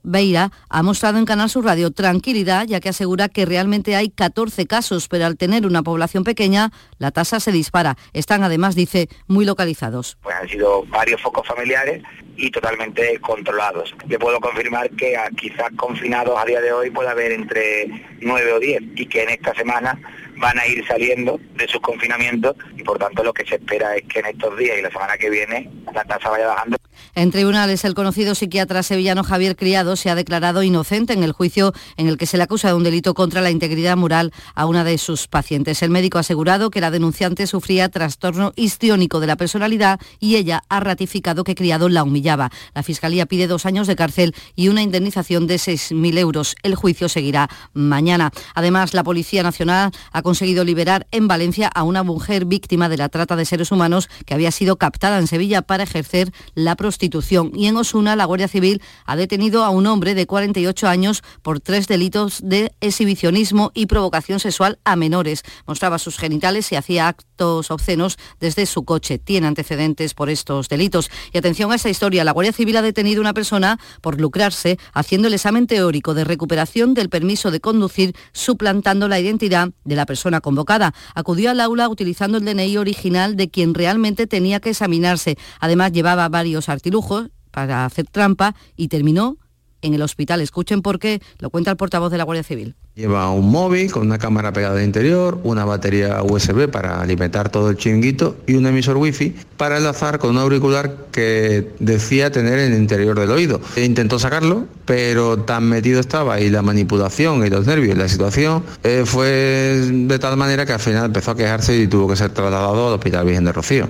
[0.03, 4.65] Beira ha mostrado en Canal Sur Radio tranquilidad, ya que asegura que realmente hay 14
[4.67, 7.97] casos, pero al tener una población pequeña, la tasa se dispara.
[8.13, 10.17] Están además, dice, muy localizados.
[10.21, 12.03] Pues han sido varios focos familiares
[12.37, 13.93] y totalmente controlados.
[14.07, 17.87] Le puedo confirmar que quizás confinados a día de hoy puede haber entre
[18.21, 19.99] 9 o 10 y que en esta semana
[20.39, 24.03] van a ir saliendo de sus confinamientos y por tanto lo que se espera es
[24.03, 26.77] que en estos días y la semana que viene la tasa vaya bajando.
[27.15, 31.73] En tribunales, el conocido psiquiatra sevillano Javier Criado se ha declarado inocente en el juicio
[31.97, 34.83] en el que se le acusa de un delito contra la integridad moral a una
[34.83, 35.81] de sus pacientes.
[35.81, 40.61] El médico ha asegurado que la denunciante sufría trastorno histriónico de la personalidad y ella
[40.69, 42.51] ha ratificado que Criado la humillaba.
[42.73, 46.55] La Fiscalía pide dos años de cárcel y una indemnización de 6.000 euros.
[46.63, 48.31] El juicio seguirá mañana.
[48.53, 53.09] Además, la Policía Nacional ha conseguido liberar en Valencia a una mujer víctima de la
[53.09, 57.51] trata de seres humanos que había sido captada en Sevilla para ejercer la prostitución.
[57.55, 61.61] Y en Osuna, la Guardia Civil ha detenido a un hombre de 48 años por
[61.61, 65.41] tres delitos de exhibicionismo y provocación sexual a menores.
[65.65, 69.17] Mostraba sus genitales y hacía actos obscenos desde su coche.
[69.17, 71.09] Tiene antecedentes por estos delitos.
[71.33, 72.23] Y atención a esta historia.
[72.23, 76.23] La Guardia Civil ha detenido a una persona por lucrarse haciendo el examen teórico de
[76.23, 80.93] recuperación del permiso de conducir suplantando la identidad de la persona convocada.
[81.15, 85.37] Acudió al aula utilizando el DNI original de quien realmente tenía que examinarse.
[85.59, 89.37] Además llevaba varios artilujos para hacer trampa y terminó
[89.81, 90.41] en el hospital.
[90.41, 92.75] Escuchen por qué lo cuenta el portavoz de la Guardia Civil.
[92.95, 97.69] Lleva un móvil con una cámara pegada de interior, una batería USB para alimentar todo
[97.69, 102.73] el chiringuito y un emisor wifi para enlazar con un auricular que decía tener en
[102.73, 103.61] el interior del oído.
[103.77, 108.63] Intentó sacarlo, pero tan metido estaba y la manipulación y los nervios y la situación
[108.83, 112.31] eh, fue de tal manera que al final empezó a quejarse y tuvo que ser
[112.31, 113.89] trasladado al Hospital Virgen de Rocío.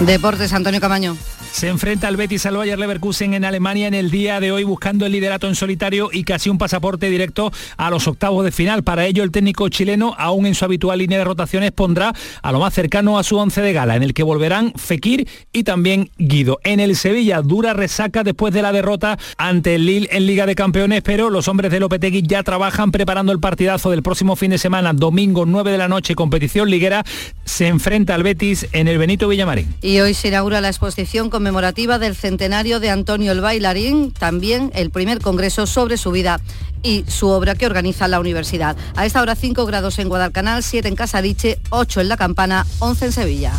[0.00, 1.16] Deportes, Antonio Camaño.
[1.54, 5.06] Se enfrenta al Betis al Bayer Leverkusen en Alemania en el día de hoy buscando
[5.06, 8.82] el liderato en solitario y casi un pasaporte directo a los octavos de final.
[8.82, 12.58] Para ello el técnico chileno, aún en su habitual línea de rotaciones, pondrá a lo
[12.58, 16.58] más cercano a su once de gala, en el que volverán Fekir y también Guido.
[16.64, 20.56] En el Sevilla, dura resaca después de la derrota ante el Lille en Liga de
[20.56, 24.58] Campeones, pero los hombres de Lopetegui ya trabajan preparando el partidazo del próximo fin de
[24.58, 27.04] semana, domingo 9 de la noche, competición liguera,
[27.44, 29.72] se enfrenta al Betis en el Benito Villamarín.
[29.84, 34.88] Y hoy se inaugura la exposición conmemorativa del centenario de Antonio el Bailarín, también el
[34.88, 36.40] primer congreso sobre su vida
[36.82, 38.78] y su obra que organiza la universidad.
[38.96, 43.04] A esta hora 5 grados en Guadalcanal, 7 en Casariche, 8 en La Campana, 11
[43.04, 43.52] en Sevilla.